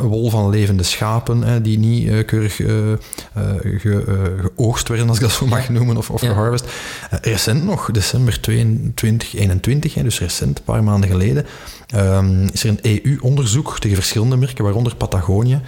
Wol 0.00 0.30
van 0.30 0.50
levende 0.50 0.82
schapen, 0.82 1.62
die 1.62 1.78
niet 1.78 2.24
keurig 2.24 2.56
ge- 2.56 2.98
geoogst 4.40 4.88
werden, 4.88 5.08
als 5.08 5.16
ik 5.16 5.22
dat 5.22 5.32
zo 5.32 5.46
mag 5.46 5.68
noemen, 5.68 5.96
of, 5.96 6.10
of 6.10 6.20
geharvest. 6.20 6.64
Eh, 7.10 7.18
recent 7.22 7.64
nog, 7.64 7.90
december 7.90 8.18
2021, 8.94 9.94
hè, 9.94 10.02
dus 10.02 10.18
recent, 10.20 10.58
een 10.58 10.64
paar 10.64 10.84
maanden 10.84 11.10
geleden, 11.10 11.46
ehm, 11.86 12.46
is 12.52 12.64
er 12.64 12.68
een 12.70 12.78
EU-onderzoek 12.82 13.78
tegen 13.78 13.96
verschillende 13.96 14.36
merken, 14.36 14.64
waaronder 14.64 14.96
Patagonia, 14.96 15.60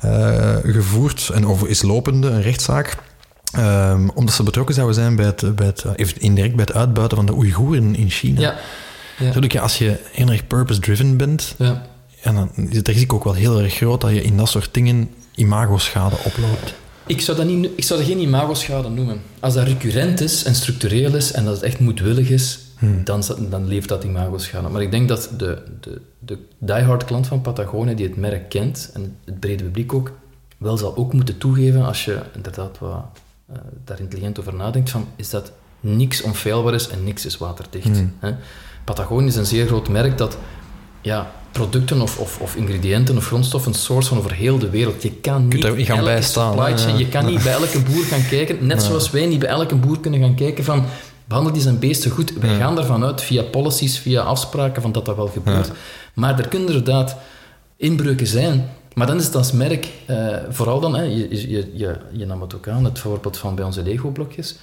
eh, 0.00 0.56
gevoerd 0.62 1.30
en 1.34 1.46
over 1.46 1.68
is 1.68 1.82
lopende, 1.82 2.28
een 2.28 2.42
rechtszaak. 2.42 2.96
ehm, 3.52 4.08
omdat 4.14 4.34
ze 4.34 4.42
betrokken 4.42 4.74
zouden 4.74 4.96
zijn 4.96 5.16
bij 5.16 5.26
het, 5.26 5.56
bij 5.56 5.66
het, 5.66 5.84
eh, 5.96 6.06
indirect 6.18 6.54
bij 6.56 6.64
het 6.64 6.74
uitbuiten 6.76 7.16
van 7.16 7.26
de 7.26 7.34
Oeigoeren 7.34 7.96
in 7.96 8.10
China. 8.10 8.40
Ja. 8.40 8.56
Ja. 9.48 9.60
Als 9.60 9.78
je 9.78 9.98
heel 10.12 10.28
erg 10.30 10.46
purpose-driven 10.46 11.16
bent, 11.16 11.54
Ja. 11.58 11.82
ja, 12.22 12.32
dan 12.32 12.50
is 12.70 12.76
het 12.76 12.88
risico 12.88 13.16
ook 13.16 13.24
wel 13.24 13.32
heel 13.32 13.60
erg 13.60 13.74
groot 13.74 14.00
dat 14.00 14.10
je 14.10 14.22
in 14.22 14.36
dat 14.36 14.48
soort 14.48 14.68
dingen 14.72 15.10
imago-schade 15.34 16.16
oploopt. 16.24 16.74
Ik 17.06 17.20
zou, 17.20 17.36
dat 17.36 17.46
niet, 17.46 17.70
ik 17.76 17.84
zou 17.84 18.00
dat 18.00 18.08
geen 18.08 18.18
imagoschade 18.20 18.88
noemen. 18.88 19.20
Als 19.40 19.54
dat 19.54 19.66
recurrent 19.66 20.20
is 20.20 20.44
en 20.44 20.54
structureel 20.54 21.14
is 21.14 21.32
en 21.32 21.44
dat 21.44 21.54
het 21.54 21.62
echt 21.62 21.78
moedwillig 21.78 22.28
is, 22.30 22.58
dan, 23.04 23.18
is 23.18 23.26
dat- 23.26 23.50
dan 23.50 23.66
leeft 23.68 23.88
dat 23.88 24.04
imagoschade. 24.04 24.68
Maar 24.68 24.82
ik 24.82 24.90
denk 24.90 25.08
dat 25.08 25.30
de, 25.38 25.62
de, 25.80 26.00
de 26.18 26.38
diehard 26.58 27.04
klant 27.04 27.26
van 27.26 27.40
Patagonia, 27.40 27.94
die 27.94 28.06
het 28.06 28.16
merk 28.16 28.48
kent, 28.48 28.90
en 28.94 29.16
het 29.24 29.40
brede 29.40 29.64
publiek 29.64 29.92
ook, 29.94 30.12
wel 30.58 30.76
zal 30.76 30.96
ook 30.96 31.12
moeten 31.12 31.38
toegeven, 31.38 31.84
als 31.84 32.04
je 32.04 32.18
inderdaad 32.34 32.78
wat, 32.78 33.04
eh, 33.52 33.56
daar 33.84 34.00
intelligent 34.00 34.38
over 34.40 34.54
nadenkt, 34.54 34.90
van 34.90 35.06
is 35.16 35.30
dat 35.30 35.52
niks 35.80 36.22
onfeilbaar 36.22 36.74
is 36.74 36.88
en 36.88 37.04
niks 37.04 37.26
is 37.26 37.38
waterdicht. 37.38 38.02
Hè? 38.18 38.34
Patagonia 38.84 39.26
is 39.28 39.36
een 39.36 39.46
zeer 39.46 39.66
groot 39.66 39.88
merk 39.88 40.18
dat 40.18 40.38
ja, 41.00 41.30
producten 41.54 42.00
of, 42.00 42.18
of, 42.18 42.38
of 42.40 42.56
ingrediënten 42.56 43.16
of 43.16 43.26
grondstoffen 43.26 43.74
source 43.74 44.08
van 44.08 44.18
over 44.18 44.32
heel 44.32 44.58
de 44.58 44.70
wereld. 44.70 45.02
Je 45.02 45.12
kan 45.12 45.48
niet, 45.48 45.62
niet 45.76 45.86
gaan 45.86 45.96
elke 45.98 46.08
bijstaan, 46.10 46.56
chain- 46.78 46.98
je 46.98 47.08
kan 47.08 47.24
niet 47.26 47.42
bij 47.42 47.52
elke 47.52 47.80
boer 47.80 48.04
gaan 48.04 48.26
kijken, 48.28 48.66
net 48.66 48.82
zoals 48.82 49.10
wij 49.10 49.26
niet 49.26 49.38
bij 49.38 49.48
elke 49.48 49.74
boer 49.74 50.00
kunnen 50.00 50.20
gaan 50.20 50.34
kijken 50.34 50.64
van 50.64 50.84
behandel 51.24 51.52
die 51.52 51.62
zijn 51.62 51.78
beesten 51.78 52.10
goed. 52.10 52.32
Wij 52.32 52.56
gaan 52.56 52.78
ervan 52.78 53.04
uit, 53.04 53.22
via 53.22 53.42
policies, 53.42 53.98
via 53.98 54.20
afspraken, 54.22 54.82
van 54.82 54.92
dat 54.92 55.04
dat 55.04 55.16
wel 55.16 55.26
gebeurt. 55.28 55.70
Maar 56.14 56.38
er 56.38 56.48
kunnen 56.48 56.68
inderdaad 56.68 57.16
inbreuken 57.76 58.26
zijn. 58.26 58.68
Maar 58.94 59.06
dan 59.06 59.16
is 59.18 59.24
het 59.24 59.34
als 59.34 59.52
merk, 59.52 59.88
eh, 60.06 60.36
vooral 60.50 60.80
dan, 60.80 60.94
hè, 60.96 61.02
je, 61.02 61.48
je, 61.50 61.70
je, 61.74 61.96
je 62.12 62.26
nam 62.26 62.40
het 62.40 62.54
ook 62.54 62.68
aan, 62.68 62.84
het 62.84 62.98
voorbeeld 62.98 63.36
van 63.38 63.54
bij 63.54 63.64
onze 63.64 63.82
Lego-blokjes. 63.82 64.56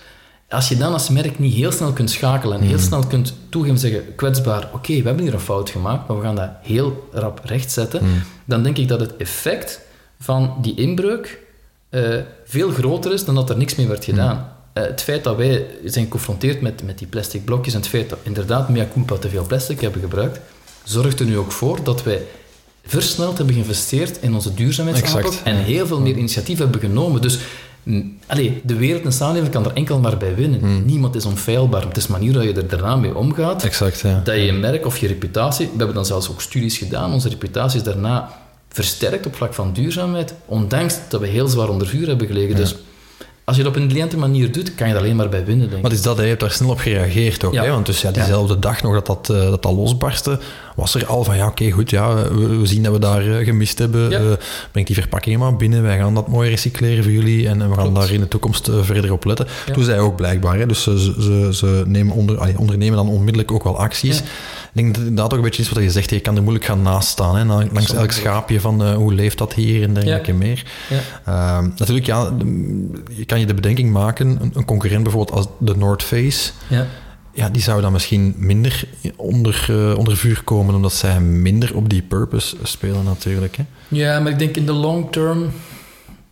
Als 0.51 0.69
je 0.69 0.77
dan 0.77 0.93
als 0.93 1.09
merk 1.09 1.39
niet 1.39 1.53
heel 1.53 1.71
snel 1.71 1.91
kunt 1.91 2.09
schakelen 2.09 2.59
en 2.59 2.67
heel 2.67 2.79
snel 2.79 3.07
kunt 3.07 3.33
toegeven 3.49 3.75
en 3.75 3.81
zeggen, 3.81 4.15
kwetsbaar, 4.15 4.69
oké, 4.73 5.01
we 5.01 5.07
hebben 5.07 5.23
hier 5.23 5.33
een 5.33 5.39
fout 5.39 5.69
gemaakt, 5.69 6.07
maar 6.07 6.17
we 6.17 6.23
gaan 6.23 6.35
dat 6.35 6.49
heel 6.61 7.07
rap 7.11 7.41
rechtzetten, 7.45 8.01
dan 8.45 8.63
denk 8.63 8.77
ik 8.77 8.87
dat 8.87 8.99
het 8.99 9.17
effect 9.17 9.81
van 10.19 10.55
die 10.61 10.75
inbreuk 10.75 11.39
eh, 11.89 12.15
veel 12.45 12.69
groter 12.69 13.13
is 13.13 13.25
dan 13.25 13.35
dat 13.35 13.49
er 13.49 13.57
niks 13.57 13.75
mee 13.75 13.87
werd 13.87 14.05
gedaan. 14.05 14.51
Eh, 14.73 14.83
het 14.83 15.01
feit 15.01 15.23
dat 15.23 15.35
wij 15.35 15.65
zijn 15.85 16.05
geconfronteerd 16.05 16.61
met, 16.61 16.83
met 16.83 16.97
die 16.97 17.07
plastic 17.07 17.45
blokjes 17.45 17.73
en 17.73 17.79
het 17.79 17.89
feit 17.89 18.09
dat 18.09 18.19
inderdaad 18.23 18.69
mea 18.69 18.87
culpa 18.93 19.15
te 19.15 19.29
veel 19.29 19.45
plastic 19.45 19.81
hebben 19.81 20.01
gebruikt, 20.01 20.39
zorgt 20.83 21.19
er 21.19 21.25
nu 21.25 21.37
ook 21.37 21.51
voor 21.51 21.83
dat 21.83 22.03
wij 22.03 22.21
versneld 22.85 23.37
hebben 23.37 23.55
geïnvesteerd 23.55 24.17
in 24.21 24.33
onze 24.33 24.53
duurzaamheidsaanpak 24.53 25.33
en 25.43 25.55
heel 25.55 25.87
veel 25.87 25.99
meer 25.99 26.17
initiatief 26.17 26.57
hebben 26.57 26.79
genomen. 26.79 27.21
Dus 27.21 27.35
mm, 27.35 27.41
allee, 28.27 28.61
de 28.63 28.75
wereld 28.75 29.03
en 29.03 29.13
samenleving 29.13 29.53
kan 29.53 29.65
er 29.65 29.73
enkel 29.73 29.99
maar 29.99 30.17
bij 30.17 30.35
winnen. 30.35 30.85
Niemand 30.85 31.15
is 31.15 31.25
onfeilbaar. 31.25 31.87
Het 31.87 31.97
is 31.97 32.05
de 32.05 32.11
manier 32.11 32.33
dat 32.33 32.43
je 32.43 32.53
er 32.53 32.67
daarna 32.67 32.95
mee 32.95 33.15
omgaat. 33.15 33.63
Exact, 33.63 33.99
ja. 33.99 34.21
Dat 34.23 34.35
je 34.35 34.41
je 34.41 34.53
merk 34.53 34.85
of 34.85 34.97
je 34.97 35.07
reputatie... 35.07 35.65
We 35.65 35.77
hebben 35.77 35.95
dan 35.95 36.05
zelfs 36.05 36.29
ook 36.29 36.41
studies 36.41 36.77
gedaan. 36.77 37.13
Onze 37.13 37.29
reputatie 37.29 37.79
is 37.79 37.85
daarna 37.85 38.29
versterkt 38.69 39.25
op 39.25 39.35
vlak 39.35 39.53
van 39.53 39.73
duurzaamheid. 39.73 40.33
Ondanks 40.45 40.99
dat 41.09 41.21
we 41.21 41.27
heel 41.27 41.47
zwaar 41.47 41.69
onder 41.69 41.87
vuur 41.87 42.07
hebben 42.07 42.27
gelegen. 42.27 42.55
Dus 42.55 42.75
als 43.51 43.59
je 43.59 43.65
dat 43.65 43.75
op 43.75 43.77
een 43.77 43.87
intelligente 43.87 44.17
manier 44.17 44.51
doet, 44.51 44.75
kan 44.75 44.87
je 44.87 44.93
er 44.93 44.99
alleen 44.99 45.15
maar 45.15 45.29
bij 45.29 45.45
winnen, 45.45 45.65
denk 45.65 45.71
ik. 45.75 45.81
Maar 45.81 45.91
het 45.91 45.99
is 45.99 46.05
dat, 46.05 46.17
je 46.17 46.23
hebt 46.23 46.39
daar 46.39 46.51
snel 46.51 46.69
op 46.69 46.79
gereageerd 46.79 47.43
ook. 47.43 47.53
Ja. 47.53 47.63
Hè? 47.63 47.69
Want 47.71 47.85
dus 47.85 48.01
ja, 48.01 48.11
diezelfde 48.11 48.59
dag 48.59 48.81
nog 48.83 48.93
dat 48.93 49.05
dat, 49.05 49.29
eh, 49.37 49.49
dat 49.49 49.61
dat 49.63 49.73
losbarstte, 49.73 50.39
was 50.75 50.95
er 50.95 51.05
al 51.05 51.23
van, 51.23 51.35
ja, 51.37 51.47
oké, 51.47 51.71
goed, 51.71 51.89
ja, 51.89 52.15
we, 52.15 52.57
we 52.57 52.65
zien 52.65 52.83
dat 52.83 52.93
we 52.93 52.99
daar 52.99 53.27
eh, 53.37 53.45
gemist 53.45 53.77
hebben. 53.79 54.09
Ja. 54.09 54.19
Eh, 54.19 54.25
breng 54.71 54.85
die 54.87 54.95
verpakkingen 54.95 55.39
maar 55.39 55.55
binnen, 55.55 55.83
wij 55.83 55.97
gaan 55.97 56.13
dat 56.15 56.27
mooi 56.27 56.49
recycleren 56.49 57.03
voor 57.03 57.11
jullie 57.13 57.47
en, 57.47 57.61
en 57.61 57.69
we 57.69 57.75
gaan 57.75 57.83
Klopt. 57.91 57.99
daar 57.99 58.11
in 58.13 58.19
de 58.19 58.27
toekomst 58.27 58.69
verder 58.81 59.11
op 59.11 59.25
letten. 59.25 59.47
Toen 59.73 59.83
zij 59.83 59.99
ook 59.99 60.15
blijkbaar, 60.15 60.57
hè? 60.57 60.65
dus 60.65 60.83
ze, 60.83 60.99
ze- 60.99 61.13
ze, 61.23 61.49
ze 61.55 61.83
nemen 61.85 62.15
onder, 62.15 62.37
allee, 62.37 62.57
ondernemen 62.57 62.95
dan 62.97 63.09
onmiddellijk 63.09 63.51
ook 63.51 63.63
wel 63.63 63.77
acties. 63.79 64.21
Ik 64.73 64.81
denk 64.81 64.87
dat 64.95 65.03
inderdaad 65.03 65.31
ook 65.31 65.37
een 65.37 65.43
beetje 65.43 65.61
is 65.61 65.69
wat 65.69 65.83
je 65.83 65.91
zegt, 65.91 66.09
je 66.09 66.19
kan 66.19 66.35
er 66.35 66.41
moeilijk 66.41 66.65
gaan 66.65 66.81
naast 66.81 67.07
staan. 67.09 67.35
Hè? 67.35 67.43
Langs 67.45 67.93
elk 67.93 68.11
schaapje 68.11 68.59
van 68.59 68.83
eh, 68.83 68.93
hoe 68.95 69.13
leeft 69.13 69.37
dat 69.37 69.53
hier 69.53 69.83
en 69.83 69.93
dergelijke 69.93 70.31
Ja. 70.31 70.37
meer. 70.37 70.65
Ja. 70.89 70.99
Ehm, 71.25 71.69
natuurlijk, 71.77 72.05
ja, 72.05 72.31
je 73.11 73.25
kan 73.25 73.39
je 73.39 73.45
de 73.45 73.53
bedenking 73.53 73.91
maken, 73.91 74.51
een, 74.53 74.65
concurrent 74.65 75.03
bijvoorbeeld 75.03 75.37
als 75.37 75.47
de 75.59 75.75
North 75.77 76.03
Face, 76.03 76.51
Ja. 76.67 76.87
ja, 77.33 77.49
die 77.49 77.61
zou 77.61 77.81
dan 77.81 77.91
misschien 77.91 78.33
minder 78.37 78.83
onder, 79.15 79.65
eh, 79.69 79.97
onder 79.97 80.17
vuur 80.17 80.41
komen, 80.43 80.75
omdat 80.75 80.93
zij 80.93 81.19
minder 81.21 81.75
op 81.75 81.89
die 81.89 82.01
purpose 82.01 82.55
spelen 82.63 83.03
natuurlijk. 83.03 83.55
Hè? 83.57 83.63
Ja, 83.87 84.19
maar 84.19 84.31
ik 84.31 84.39
denk 84.39 84.55
in 84.57 84.65
de 84.65 84.73
long 84.73 85.11
term... 85.11 85.51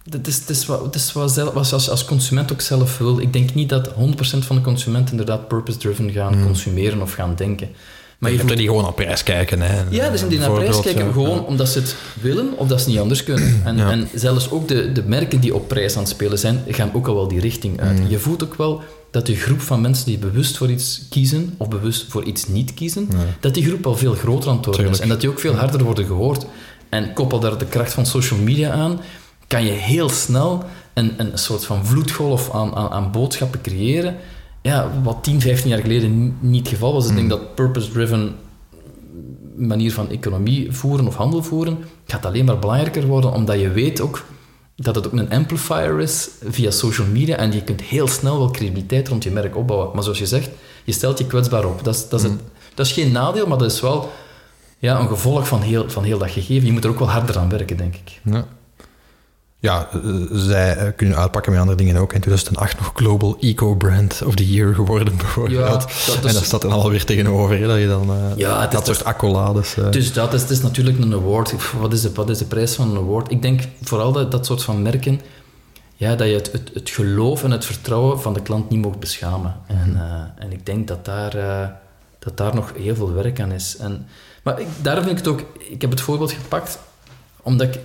Het 0.09 0.49
is, 0.49 0.65
wat, 0.65 0.83
het 0.85 0.95
is 0.95 1.13
wat, 1.13 1.31
zelf, 1.31 1.53
wat 1.53 1.73
als, 1.73 1.89
als 1.89 2.05
consument 2.05 2.51
ook 2.51 2.61
zelf 2.61 2.97
wil. 2.97 3.19
Ik 3.19 3.33
denk 3.33 3.53
niet 3.53 3.69
dat 3.69 3.89
100% 3.89 3.93
van 4.21 4.55
de 4.55 4.61
consumenten 4.61 5.11
inderdaad 5.11 5.47
purpose-driven 5.47 6.11
gaan 6.11 6.43
consumeren 6.43 7.01
of 7.01 7.13
gaan 7.13 7.35
denken. 7.35 7.69
Maar 8.19 8.31
je 8.31 8.37
voelt- 8.37 8.49
er 8.51 8.57
die 8.57 8.67
gewoon 8.67 8.83
naar 8.83 8.93
prijs 8.93 9.23
kijken. 9.23 9.61
Hè? 9.61 9.81
Ja, 9.89 10.17
zijn 10.17 10.29
die 10.29 10.39
naar 10.39 10.51
prijs 10.51 10.79
kijken 10.79 11.05
ja. 11.05 11.11
gewoon 11.11 11.45
omdat 11.45 11.69
ze 11.69 11.79
het 11.79 11.95
willen 12.21 12.57
of 12.57 12.67
dat 12.67 12.81
ze 12.81 12.89
niet 12.89 12.99
anders 12.99 13.23
kunnen. 13.23 13.61
En, 13.65 13.77
Ja. 13.77 13.91
en 13.91 14.07
zelfs 14.13 14.51
ook 14.51 14.67
de, 14.67 14.91
de 14.91 15.03
merken 15.03 15.39
die 15.39 15.55
op 15.55 15.67
prijs 15.67 15.93
aan 15.95 15.99
het 16.01 16.09
spelen 16.11 16.39
zijn, 16.39 16.63
gaan 16.67 16.93
ook 16.93 17.07
al 17.07 17.15
wel 17.15 17.27
die 17.27 17.39
richting 17.39 17.81
uit. 17.81 17.99
Je 18.07 18.19
voelt 18.19 18.43
ook 18.43 18.55
wel 18.55 18.81
dat 19.11 19.25
die 19.25 19.35
groep 19.35 19.61
van 19.61 19.81
mensen 19.81 20.05
die 20.05 20.17
bewust 20.17 20.57
voor 20.57 20.69
iets 20.69 21.01
kiezen 21.09 21.53
of 21.57 21.67
bewust 21.67 22.05
voor 22.09 22.23
iets 22.23 22.47
niet 22.47 22.73
kiezen, 22.73 23.09
dat 23.39 23.53
die 23.53 23.65
groep 23.65 23.85
al 23.85 23.97
veel 23.97 24.13
groter 24.13 24.49
aan 24.49 24.55
het 24.55 24.65
worden 24.65 24.89
is. 24.89 24.99
En 24.99 25.09
dat 25.09 25.21
die 25.21 25.29
ook 25.29 25.39
veel 25.39 25.55
harder 25.55 25.83
worden 25.83 26.05
gehoord. 26.05 26.45
En 26.89 27.13
koppel 27.13 27.39
daar 27.39 27.57
de 27.57 27.65
kracht 27.65 27.93
van 27.93 28.05
social 28.05 28.39
media 28.39 28.71
aan, 28.71 28.99
kan 29.47 29.65
je 29.65 29.71
heel 29.71 30.09
snel 30.09 30.63
een, 30.93 31.13
een 31.17 31.31
soort 31.33 31.65
van 31.65 31.85
vloedgolf 31.85 32.53
aan, 32.53 32.75
aan, 32.75 32.89
aan 32.89 33.11
boodschappen 33.11 33.61
creëren. 33.61 34.15
Ja, 34.61 34.91
wat 35.03 35.23
10, 35.23 35.41
15 35.41 35.69
jaar 35.69 35.79
geleden 35.81 36.23
ni- 36.23 36.33
niet 36.39 36.59
het 36.59 36.69
geval 36.69 36.93
was. 36.93 37.09
Ik 37.09 37.15
denk 37.15 37.29
dat 37.29 37.55
purpose-driven 37.55 38.35
manier 39.55 39.93
van 39.93 40.09
economie 40.09 40.71
voeren 40.71 41.07
of 41.07 41.15
handel 41.15 41.43
voeren 41.43 41.77
gaat 42.05 42.25
alleen 42.25 42.45
maar 42.45 42.59
belangrijker 42.59 43.05
worden, 43.07 43.31
omdat 43.33 43.59
je 43.59 43.69
weet 43.69 44.01
ook 44.01 44.25
dat 44.75 44.95
het 44.95 45.05
ook 45.07 45.13
een 45.13 45.29
amplifier 45.29 45.99
is 45.99 46.29
via 46.43 46.71
social 46.71 47.07
media 47.07 47.35
en 47.35 47.51
je 47.51 47.63
kunt 47.63 47.81
heel 47.81 48.07
snel 48.07 48.37
wel 48.37 48.51
credibiliteit 48.51 49.07
rond 49.07 49.23
je 49.23 49.31
merk 49.31 49.55
opbouwen. 49.57 49.89
Maar 49.93 50.03
zoals 50.03 50.19
je 50.19 50.25
zegt, 50.25 50.49
je 50.83 50.91
stelt 50.91 51.17
je 51.17 51.25
kwetsbaar 51.27 51.65
op. 51.65 51.83
Dat 51.83 51.95
is, 51.95 52.09
dat 52.09 52.19
is, 52.23 52.29
het, 52.29 52.39
dat 52.73 52.85
is 52.85 52.91
geen 52.91 53.11
nadeel, 53.11 53.47
maar 53.47 53.57
dat 53.57 53.71
is 53.71 53.81
wel 53.81 54.11
ja, 54.77 54.99
een 54.99 55.07
gevolg 55.07 55.47
van 55.47 55.61
heel, 55.61 55.89
van 55.89 56.03
heel 56.03 56.17
dat 56.17 56.31
gegeven. 56.31 56.65
Je 56.65 56.71
moet 56.71 56.83
er 56.83 56.89
ook 56.89 56.99
wel 56.99 57.09
harder 57.09 57.37
aan 57.37 57.49
werken, 57.49 57.77
denk 57.77 57.95
ik. 57.95 58.19
Ja. 58.23 58.45
Ja, 59.61 59.87
eh, 59.93 59.99
zij 60.31 60.75
eh, 60.75 60.91
kunnen 60.95 61.17
uitpakken 61.17 61.51
met 61.51 61.61
andere 61.61 61.77
dingen 61.77 61.95
ook. 61.95 62.13
In 62.13 62.19
2008 62.21 62.79
nog 62.79 62.91
Global 62.95 63.37
Eco 63.39 63.75
Brand 63.75 64.21
of 64.25 64.35
the 64.35 64.51
Year 64.51 64.73
geworden, 64.73 65.17
bijvoorbeeld. 65.23 65.59
Ja, 65.59 65.69
dat 65.69 65.89
is- 65.89 66.15
En 66.27 66.33
dat 66.33 66.43
staat 66.43 66.63
er 66.63 66.71
alweer 66.71 67.05
tegenover, 67.05 67.57
hè, 67.59 67.67
dat 67.67 67.77
je 67.79 67.87
dan 67.87 68.09
eh, 68.09 68.37
Ja, 68.37 68.67
dat 68.67 68.85
soort 68.85 69.03
accolades... 69.03 69.75
Dus 69.91 70.13
dat 70.13 70.33
is, 70.33 70.41
het 70.41 70.49
is 70.49 70.61
natuurlijk 70.61 70.99
een 70.99 71.13
award. 71.13 71.53
Wat 71.79 71.93
is, 71.93 72.01
de, 72.01 72.11
wat 72.13 72.29
is 72.29 72.37
de 72.37 72.45
prijs 72.45 72.73
van 72.75 72.89
een 72.91 72.97
award? 72.97 73.31
Ik 73.31 73.41
denk 73.41 73.61
vooral 73.81 74.11
dat 74.11 74.31
dat 74.31 74.45
soort 74.45 74.63
van 74.63 74.81
merken, 74.81 75.21
ja, 75.95 76.15
dat 76.15 76.27
je 76.27 76.33
het, 76.33 76.51
het, 76.51 76.71
het 76.73 76.89
geloof 76.89 77.43
en 77.43 77.51
het 77.51 77.65
vertrouwen 77.65 78.21
van 78.21 78.33
de 78.33 78.41
klant 78.41 78.69
niet 78.69 78.81
mocht 78.81 78.99
beschamen. 78.99 79.55
En, 79.67 80.01
en 80.37 80.51
ik 80.51 80.65
denk 80.65 80.87
dat 80.87 81.05
daar, 81.05 81.31
dat 82.19 82.37
daar 82.37 82.55
nog 82.55 82.71
heel 82.77 82.95
veel 82.95 83.13
werk 83.13 83.39
aan 83.41 83.51
is. 83.51 83.77
En, 83.77 84.07
maar 84.43 84.59
ik, 84.59 84.67
daarom 84.81 85.03
vind 85.03 85.19
ik 85.19 85.25
het 85.25 85.33
ook... 85.33 85.43
Ik 85.69 85.81
heb 85.81 85.89
het 85.89 86.01
voorbeeld 86.01 86.31
gepakt 86.31 86.79
Omdat 87.41 87.67
ik 87.75 87.79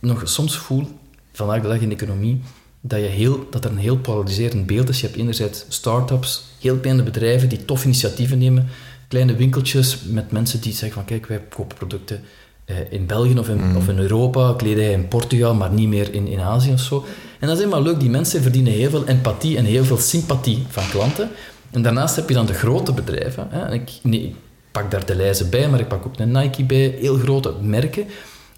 nog 0.00 0.22
soms 0.24 0.56
voel, 0.56 0.86
vandaag 1.32 1.62
de 1.62 1.68
dag 1.68 1.80
in 1.80 1.88
de 1.88 1.94
economie, 1.94 2.40
dat, 2.80 3.00
je 3.00 3.06
heel, 3.06 3.46
dat 3.50 3.64
er 3.64 3.70
een 3.70 3.76
heel 3.76 3.98
polariserend 3.98 4.66
beeld 4.66 4.88
is. 4.88 5.00
Je 5.00 5.06
hebt 5.06 5.18
enerzijds 5.18 5.64
start-ups, 5.68 6.44
heel 6.60 6.76
kleine 6.76 7.02
bedrijven 7.02 7.48
die 7.48 7.64
tof 7.64 7.84
initiatieven 7.84 8.38
nemen, 8.38 8.68
kleine 9.08 9.34
winkeltjes 9.34 9.98
met 10.04 10.30
mensen 10.30 10.60
die 10.60 10.72
zeggen 10.72 10.92
van 10.92 11.04
kijk, 11.04 11.26
wij 11.26 11.40
kopen 11.48 11.76
producten 11.76 12.20
eh, 12.64 12.76
in 12.92 13.06
België 13.06 13.38
of 13.38 13.48
in, 13.48 13.56
Mm. 13.68 13.76
of 13.76 13.88
in 13.88 13.98
Europa, 13.98 14.54
kledij 14.56 14.92
in 14.92 15.08
Portugal, 15.08 15.54
maar 15.54 15.72
niet 15.72 15.88
meer 15.88 16.14
in, 16.14 16.26
in 16.26 16.40
Azië 16.40 16.72
of 16.72 16.80
zo. 16.80 17.04
En 17.38 17.46
dat 17.48 17.56
is 17.56 17.64
helemaal 17.64 17.82
leuk. 17.82 18.00
Die 18.00 18.10
mensen 18.10 18.42
verdienen 18.42 18.72
heel 18.72 18.90
veel 18.90 19.06
empathie 19.06 19.56
en 19.56 19.64
heel 19.64 19.84
veel 19.84 19.96
sympathie 19.96 20.64
van 20.68 20.88
klanten. 20.90 21.30
En 21.70 21.82
daarnaast 21.82 22.16
heb 22.16 22.28
je 22.28 22.34
dan 22.34 22.46
de 22.46 22.54
grote 22.54 22.92
bedrijven. 22.92 23.46
Hè. 23.50 23.72
Ik, 23.72 23.90
nee, 24.02 24.22
ik 24.22 24.34
pak 24.70 24.90
daar 24.90 25.06
de 25.06 25.14
lijzen 25.14 25.50
bij, 25.50 25.68
maar 25.68 25.80
ik 25.80 25.88
pak 25.88 26.06
ook 26.06 26.18
een 26.18 26.30
Nike 26.30 26.64
bij. 26.64 26.94
Heel 27.00 27.16
grote 27.16 27.54
merken 27.62 28.06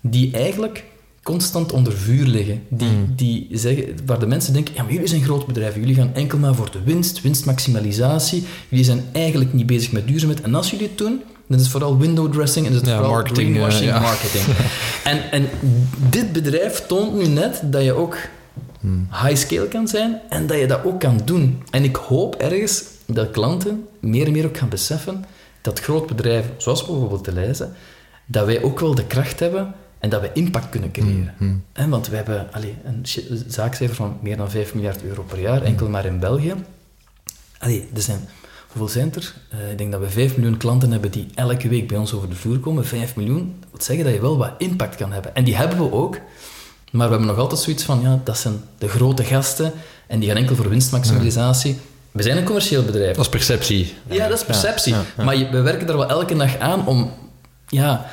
die 0.00 0.32
eigenlijk 0.32 0.84
constant 1.22 1.72
onder 1.72 1.92
vuur 1.92 2.26
liggen. 2.26 2.62
Die, 2.68 2.88
die 3.16 3.48
zeggen, 3.50 3.96
waar 4.06 4.18
de 4.18 4.26
mensen 4.26 4.52
denken, 4.52 4.74
ja, 4.74 4.82
maar 4.82 4.92
jullie 4.92 5.08
zijn 5.08 5.22
groot 5.22 5.46
bedrijven. 5.46 5.80
Jullie 5.80 5.94
gaan 5.94 6.14
enkel 6.14 6.38
maar 6.38 6.54
voor 6.54 6.70
de 6.70 6.82
winst, 6.84 7.20
winstmaximalisatie. 7.20 8.44
Jullie 8.68 8.84
zijn 8.84 9.04
eigenlijk 9.12 9.52
niet 9.52 9.66
bezig 9.66 9.92
met 9.92 10.06
duurzaamheid. 10.06 10.40
En 10.40 10.54
als 10.54 10.70
jullie 10.70 10.86
het 10.86 10.98
doen, 10.98 11.22
dan 11.46 11.56
is 11.56 11.62
het 11.62 11.72
vooral 11.72 11.98
window 11.98 12.32
dressing 12.32 12.66
en 12.66 12.72
is 12.72 12.78
het 12.78 12.86
Ja, 12.86 12.94
vooral 12.94 13.12
marketing, 13.12 13.48
eh, 13.48 13.54
greenwashing 13.54 13.90
ja. 13.90 14.00
marketing. 14.00 14.44
en, 15.04 15.30
en 15.30 15.48
dit 16.10 16.32
bedrijf 16.32 16.86
toont 16.86 17.14
nu 17.14 17.26
net 17.26 17.62
dat 17.64 17.82
je 17.84 17.92
ook 17.92 18.16
high 19.22 19.36
scale 19.36 19.68
kan 19.68 19.88
zijn 19.88 20.20
en 20.28 20.46
dat 20.46 20.58
je 20.58 20.66
dat 20.66 20.84
ook 20.84 21.00
kan 21.00 21.20
doen. 21.24 21.62
En 21.70 21.84
ik 21.84 21.96
hoop 21.96 22.34
ergens 22.34 22.84
dat 23.06 23.30
klanten 23.30 23.86
meer 24.00 24.26
en 24.26 24.32
meer 24.32 24.46
ook 24.46 24.56
gaan 24.56 24.68
beseffen 24.68 25.24
dat 25.60 25.80
grootbedrijven, 25.80 26.50
zoals 26.56 26.86
bijvoorbeeld 26.86 27.24
de 27.24 27.32
Leijzen, 27.32 27.74
dat 28.26 28.46
wij 28.46 28.62
ook 28.62 28.80
wel 28.80 28.94
de 28.94 29.06
kracht 29.06 29.40
hebben 29.40 29.74
en 30.02 30.08
dat 30.10 30.20
we 30.20 30.30
impact 30.32 30.68
kunnen 30.68 30.90
creëren. 30.90 31.64
Hè, 31.72 31.88
want 31.88 32.08
we 32.08 32.16
hebben 32.16 32.48
allee, 32.52 32.74
een 32.84 33.06
zaakcijfer 33.46 33.96
van 33.96 34.16
meer 34.22 34.36
dan 34.36 34.50
5 34.50 34.74
miljard 34.74 35.02
euro 35.04 35.22
per 35.22 35.40
jaar, 35.40 35.62
enkel 35.62 35.88
maar 35.88 36.04
in 36.04 36.18
België. 36.18 36.54
Allee, 37.58 37.88
er 37.94 38.02
zijn, 38.02 38.28
hoeveel 38.66 38.88
zijn 38.88 39.14
er? 39.14 39.34
Eh, 39.50 39.70
ik 39.70 39.78
denk 39.78 39.92
dat 39.92 40.00
we 40.00 40.10
5 40.10 40.36
miljoen 40.36 40.56
klanten 40.56 40.90
hebben 40.90 41.10
die 41.10 41.26
elke 41.34 41.68
week 41.68 41.88
bij 41.88 41.96
ons 41.98 42.12
over 42.12 42.28
de 42.28 42.34
vloer 42.34 42.58
komen. 42.58 42.86
5 42.86 43.16
miljoen, 43.16 43.54
dat 43.60 43.68
wil 43.70 43.80
zeggen 43.82 44.04
dat 44.04 44.14
je 44.14 44.20
wel 44.20 44.36
wat 44.36 44.52
impact 44.58 44.96
kan 44.96 45.12
hebben. 45.12 45.34
En 45.34 45.44
die 45.44 45.56
hebben 45.56 45.78
we 45.78 45.92
ook. 45.92 46.18
Maar 46.92 47.06
we 47.06 47.12
hebben 47.14 47.26
nog 47.34 47.38
altijd 47.38 47.60
zoiets 47.60 47.82
van, 47.84 48.00
ja, 48.02 48.20
dat 48.24 48.38
zijn 48.38 48.54
de 48.78 48.88
grote 48.88 49.24
gasten 49.24 49.72
en 50.06 50.18
die 50.20 50.28
gaan 50.28 50.36
enkel 50.38 50.56
voor 50.56 50.68
winstmaximalisatie. 50.68 51.78
We 52.10 52.22
zijn 52.22 52.36
een 52.36 52.44
commercieel 52.44 52.84
bedrijf. 52.84 53.16
Dat 53.16 53.24
is 53.24 53.30
perceptie. 53.30 53.94
Ja, 54.10 54.28
dat 54.28 54.38
is 54.38 54.44
perceptie. 54.44 54.92
Ja, 54.94 55.02
ja. 55.16 55.24
Maar 55.24 55.36
je- 55.36 55.48
we 55.50 55.60
werken 55.60 55.88
er 55.88 55.96
wel 55.96 56.08
elke 56.08 56.36
dag 56.36 56.58
aan 56.58 56.86
om... 56.86 57.10
Ja, 57.68 58.06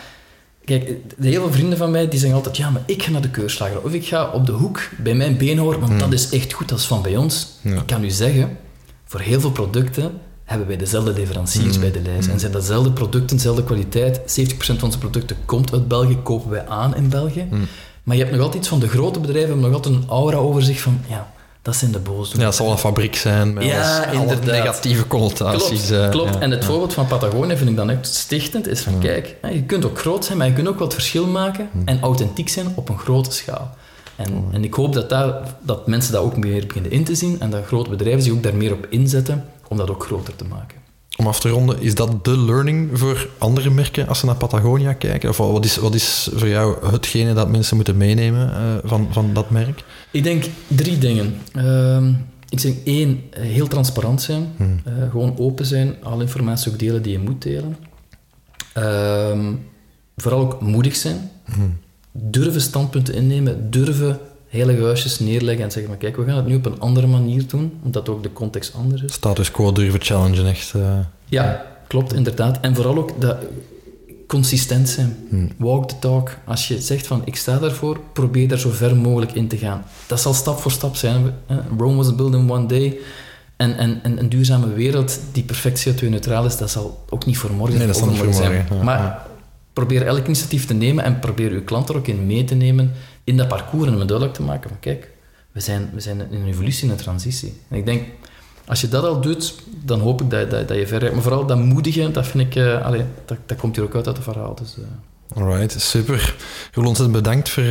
kijk, 0.69 0.95
de 1.17 1.27
heel 1.27 1.41
veel 1.41 1.51
vrienden 1.51 1.77
van 1.77 1.91
mij 1.91 2.07
die 2.09 2.19
zeggen 2.19 2.37
altijd... 2.37 2.57
Ja, 2.57 2.69
maar 2.69 2.81
ik 2.85 3.03
ga 3.03 3.11
naar 3.11 3.21
de 3.21 3.29
keurslager. 3.29 3.81
Of 3.83 3.93
ik 3.93 4.05
ga 4.05 4.29
op 4.29 4.45
de 4.45 4.51
hoek 4.51 4.89
bij 4.97 5.13
mijn 5.13 5.37
beenhouwer, 5.37 5.79
want 5.79 5.99
dat 5.99 6.13
is 6.13 6.29
echt 6.29 6.53
goed, 6.53 6.69
dat 6.69 6.79
is 6.79 6.85
van 6.85 7.01
bij 7.01 7.17
ons. 7.17 7.47
Hmm. 7.61 7.73
Ja. 7.73 7.79
Ik 7.79 7.85
kan 7.85 8.03
u 8.03 8.09
zeggen, 8.09 8.57
voor 9.05 9.19
heel 9.19 9.39
veel 9.39 9.51
producten 9.51 10.11
hebben 10.43 10.67
wij 10.67 10.77
dezelfde 10.77 11.13
leveranciers 11.13 11.71
Hmm. 11.71 11.81
bij 11.81 11.91
de 11.91 12.01
lijst. 12.01 12.27
En 12.27 12.39
zijn 12.39 12.51
dezelfde 12.51 12.91
producten, 12.91 13.37
dezelfde 13.37 13.63
kwaliteit. 13.63 14.21
70% 14.25 14.79
van 14.79 14.87
onze 14.87 14.97
producten 14.97 15.37
komt 15.45 15.73
uit 15.73 15.87
België, 15.87 16.17
kopen 16.23 16.49
wij 16.49 16.67
aan 16.67 16.95
in 16.95 17.09
België. 17.09 17.45
Hmm. 17.49 17.67
Maar 18.03 18.15
je 18.15 18.21
hebt 18.21 18.35
nog 18.35 18.43
altijd 18.43 18.59
iets 18.59 18.69
van 18.69 18.79
de 18.79 18.87
grote 18.87 19.19
bedrijven, 19.19 19.49
hebben 19.49 19.69
nog 19.69 19.75
altijd 19.75 19.95
een 19.95 20.09
aura 20.09 20.37
over 20.37 20.63
zich 20.63 20.79
van... 20.79 20.99
Ja, 21.07 21.31
dat 21.61 21.75
zijn 21.75 21.91
de 21.91 21.99
boosdoeners. 21.99 22.37
Ja, 22.37 22.45
het 22.45 22.55
zal 22.55 22.71
een 22.71 22.77
fabriek 22.77 23.15
zijn 23.15 23.53
met 23.53 23.63
Ja, 23.63 24.05
inderdaad. 24.05 24.45
negatieve 24.45 25.07
connotaties. 25.07 25.87
Klopt, 25.87 26.09
klopt. 26.09 26.33
ja, 26.33 26.39
en 26.39 26.51
het 26.51 26.61
ja. 26.61 26.69
voorbeeld 26.69 26.93
van 26.93 27.07
Patagonia 27.07 27.57
vind 27.57 27.69
ik 27.69 27.75
dan 27.75 27.89
echt 27.89 28.07
stichtend. 28.07 28.67
Is 28.67 28.81
van, 28.81 28.99
kijk, 28.99 29.35
hè, 29.41 29.49
je 29.49 29.63
kunt 29.63 29.85
ook 29.85 29.99
groot 29.99 30.25
zijn, 30.25 30.37
maar 30.37 30.47
je 30.47 30.53
kunt 30.53 30.67
ook 30.67 30.79
wat 30.79 30.93
verschil 30.93 31.27
maken 31.27 31.69
en 31.85 32.01
authentiek 32.01 32.49
zijn 32.49 32.67
op 32.75 32.89
een 32.89 32.99
grote 32.99 33.31
schaal. 33.31 33.75
En, 34.15 34.45
en 34.51 34.63
ik 34.63 34.73
hoop 34.73 34.93
dat, 34.93 35.09
daar, 35.09 35.33
dat 35.61 35.87
mensen 35.87 36.13
dat 36.13 36.21
ook 36.21 36.37
meer 36.37 36.67
beginnen 36.67 36.91
in 36.91 37.03
te 37.03 37.15
zien 37.15 37.39
en 37.39 37.49
dat 37.49 37.65
grote 37.65 37.89
bedrijven 37.89 38.21
zich 38.21 38.33
ook 38.33 38.43
daar 38.43 38.55
meer 38.55 38.73
op 38.73 38.85
inzetten 38.89 39.45
om 39.67 39.77
dat 39.77 39.89
ook 39.89 40.03
groter 40.03 40.35
te 40.35 40.43
maken. 40.45 40.77
Om 41.19 41.27
af 41.27 41.39
te 41.39 41.49
ronden, 41.49 41.81
is 41.81 41.95
dat 41.95 42.25
de 42.25 42.37
learning 42.37 42.89
voor 42.93 43.27
andere 43.37 43.69
merken 43.69 44.07
als 44.07 44.19
ze 44.19 44.25
naar 44.25 44.35
Patagonia 44.35 44.93
kijken? 44.93 45.29
Of 45.29 45.37
wat 45.37 45.65
is, 45.65 45.77
wat 45.77 45.95
is 45.95 46.29
voor 46.33 46.47
jou 46.47 46.91
hetgene 46.91 47.33
dat 47.33 47.49
mensen 47.49 47.75
moeten 47.75 47.97
meenemen 47.97 48.53
eh, 48.53 48.77
van, 48.83 49.07
van 49.11 49.33
dat 49.33 49.49
merk? 49.49 49.83
Ik 50.11 50.23
denk 50.23 50.45
drie 50.67 50.97
dingen. 50.97 51.35
Ehm, 51.53 52.13
ik 52.49 52.59
zeg 52.59 52.73
één, 52.83 53.21
eh, 53.29 53.41
heel 53.41 53.67
transparant 53.67 54.21
zijn. 54.21 54.47
Eh, 54.57 54.93
gewoon 55.09 55.37
open 55.37 55.65
zijn, 55.65 55.95
alle 56.03 56.21
informatie 56.21 56.71
ook 56.71 56.79
delen 56.79 57.01
die 57.01 57.11
je 57.11 57.19
moet 57.19 57.41
delen. 57.41 57.77
Ehm, 58.73 59.53
vooral 60.17 60.39
ook 60.39 60.61
moedig 60.61 60.95
zijn. 60.95 61.31
Durven 62.11 62.61
standpunten 62.61 63.13
innemen, 63.13 63.71
durven 63.71 64.19
heilige 64.49 64.83
huisjes 64.83 65.19
neerleggen 65.19 65.63
en 65.65 65.71
zeggen, 65.71 65.89
maar 65.91 65.99
kijk, 65.99 66.15
we 66.15 66.23
gaan 66.25 66.35
het 66.35 66.45
nu 66.47 66.55
op 66.55 66.65
een 66.65 66.79
andere 66.79 67.07
manier 67.07 67.47
doen, 67.47 67.71
omdat 67.83 68.09
ook 68.09 68.23
de 68.23 68.33
context 68.33 68.73
anders 68.75 69.01
is. 69.01 69.13
Status 69.13 69.51
quo 69.51 69.71
durven 69.71 70.01
challengen, 70.01 70.45
echt. 70.47 70.73
eh, 70.75 70.99
Ja, 71.25 71.65
klopt, 71.87 72.13
inderdaad. 72.13 72.59
En 72.59 72.75
vooral 72.75 72.97
ook 72.97 73.21
dat 73.21 73.37
consistent 74.27 74.89
zijn. 74.89 75.15
Walk 75.57 75.87
the 75.89 75.99
talk. 75.99 76.37
Als 76.45 76.67
je 76.67 76.81
zegt 76.81 77.07
van, 77.07 77.21
ik 77.25 77.35
sta 77.35 77.57
daarvoor, 77.59 77.99
probeer 78.13 78.47
daar 78.47 78.57
zo 78.59 78.69
ver 78.69 78.95
mogelijk 78.95 79.31
in 79.31 79.47
te 79.47 79.57
gaan. 79.57 79.83
Dat 80.07 80.21
zal 80.21 80.33
stap 80.33 80.59
voor 80.59 80.71
stap 80.71 80.95
zijn. 80.95 81.33
Rome 81.77 81.95
was 81.95 82.15
built 82.15 82.33
in 82.33 82.51
one 82.51 82.65
day. 82.65 82.97
En, 83.57 83.77
en, 83.77 83.99
en 84.03 84.19
een 84.19 84.29
duurzame 84.29 84.73
wereld 84.73 85.19
die 85.31 85.43
perfect 85.43 85.89
CO2-neutraal 85.89 86.45
is, 86.45 86.57
dat 86.57 86.69
zal 86.71 87.03
ook 87.09 87.25
niet 87.25 87.37
voor 87.37 87.51
morgen 87.51 87.77
Nee, 87.77 87.87
dat 87.87 87.97
zal 87.97 88.07
niet 88.07 88.17
voor 88.17 88.33
zijn. 88.33 88.51
morgen, 88.51 88.77
ja, 88.77 88.83
maar 88.83 88.97
ja. 88.99 89.27
probeer 89.73 90.05
elk 90.05 90.25
initiatief 90.25 90.65
te 90.65 90.73
nemen 90.73 91.03
en 91.03 91.19
probeer 91.19 91.51
uw 91.51 91.63
klant 91.63 91.89
er 91.89 91.95
ook 91.97 92.07
in 92.07 92.25
mee 92.27 92.43
te 92.43 92.55
nemen 92.55 92.91
in 93.29 93.37
dat 93.37 93.47
parcours 93.47 93.87
en 93.87 93.93
om 93.93 94.07
duidelijk 94.07 94.33
te 94.33 94.41
maken 94.43 94.69
van, 94.69 94.79
kijk, 94.79 95.09
we 95.51 95.59
zijn, 95.59 95.89
we 95.93 95.99
zijn 95.99 96.31
in 96.31 96.41
een 96.41 96.47
evolutie 96.47 96.83
en 96.83 96.91
een 96.91 96.97
transitie. 96.97 97.61
En 97.67 97.77
ik 97.77 97.85
denk, 97.85 98.07
als 98.65 98.81
je 98.81 98.89
dat 98.89 99.03
al 99.03 99.21
doet, 99.21 99.55
dan 99.83 99.99
hoop 99.99 100.21
ik 100.21 100.29
dat, 100.29 100.51
dat, 100.51 100.67
dat 100.67 100.77
je 100.77 100.87
ver 100.87 100.99
rijdt. 100.99 101.13
Maar 101.13 101.23
vooral 101.23 101.45
dat 101.45 101.57
moedige, 101.57 102.11
dat 102.11 102.27
vind 102.27 102.55
ik... 102.55 102.63
allee, 102.83 103.03
dat, 103.25 103.37
dat 103.45 103.57
komt 103.57 103.75
hier 103.75 103.85
ook 103.85 103.95
uit 103.95 104.07
uit 104.07 104.15
het 104.15 104.25
verhaal. 104.25 104.55
Dus, 104.55 104.75
eh. 104.77 105.37
Alright, 105.37 105.81
super. 105.81 106.35
Roel, 106.73 106.87
ontzettend 106.87 107.23
bedankt 107.23 107.49
voor, 107.49 107.63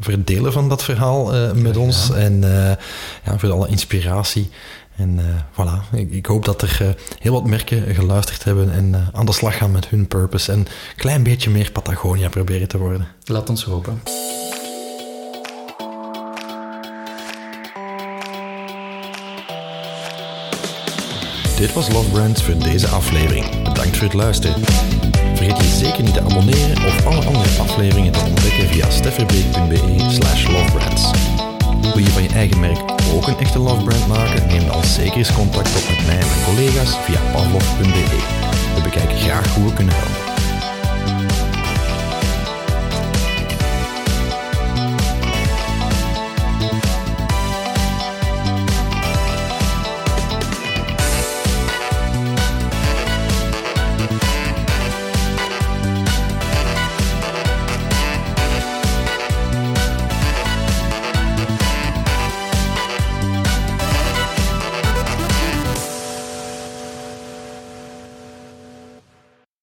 voor 0.00 0.12
het 0.12 0.26
delen 0.26 0.52
van 0.52 0.68
dat 0.68 0.82
verhaal 0.82 1.52
met 1.54 1.76
ons. 1.76 2.10
En 2.10 2.40
ja, 3.24 3.38
voor 3.38 3.52
alle 3.52 3.68
inspiratie. 3.68 4.50
En 4.96 5.18
eh, 5.18 5.24
voilà, 5.52 5.98
ik, 5.98 6.10
ik 6.10 6.26
hoop 6.26 6.44
dat 6.44 6.62
er 6.62 6.96
heel 7.18 7.32
wat 7.32 7.46
merken 7.46 7.94
geluisterd 7.94 8.44
hebben 8.44 8.72
en 8.72 9.10
aan 9.12 9.26
de 9.26 9.32
slag 9.32 9.56
gaan 9.56 9.72
met 9.72 9.88
hun 9.88 10.06
purpose. 10.06 10.52
En 10.52 10.58
een 10.58 10.66
klein 10.96 11.22
beetje 11.22 11.50
meer 11.50 11.72
Patagonia 11.72 12.28
proberen 12.28 12.68
te 12.68 12.78
worden. 12.78 13.06
laat 13.24 13.48
ons 13.48 13.64
hopen. 13.64 14.02
Dit 21.62 21.72
was 21.72 21.92
Love 21.92 22.10
Brands 22.10 22.42
voor 22.42 22.58
deze 22.58 22.88
aflevering. 22.88 23.62
Bedankt 23.62 23.96
voor 23.96 24.06
het 24.06 24.14
luisteren. 24.14 24.62
Vergeet 25.34 25.56
je 25.56 25.84
zeker 25.84 26.02
niet 26.02 26.14
te 26.14 26.20
abonneren 26.20 26.84
of 26.86 27.06
alle 27.06 27.24
andere 27.24 27.60
afleveringen 27.60 28.12
te 28.12 28.20
ontdekken 28.20 28.66
via 28.68 28.90
stefferbeek.be 28.90 30.06
slash 30.08 30.46
lovebrands. 30.46 31.10
Wil 31.80 31.98
je 31.98 32.10
van 32.10 32.22
je 32.22 32.28
eigen 32.28 32.60
merk 32.60 32.80
ook 33.14 33.26
een 33.26 33.38
echte 33.38 33.58
love 33.58 33.84
brand 33.84 34.06
maken? 34.06 34.46
Neem 34.46 34.66
dan 34.66 34.84
zeker 34.84 35.16
eens 35.16 35.32
contact 35.32 35.76
op 35.76 35.88
met 35.88 36.06
mij 36.06 36.18
en 36.18 36.26
mijn 36.26 36.44
collega's 36.44 36.96
via 36.96 37.20
pavlov.be. 37.32 38.20
We 38.74 38.80
bekijken 38.82 39.16
graag 39.16 39.54
hoe 39.54 39.64
we 39.64 39.72
kunnen 39.74 39.94
helpen. 39.94 40.31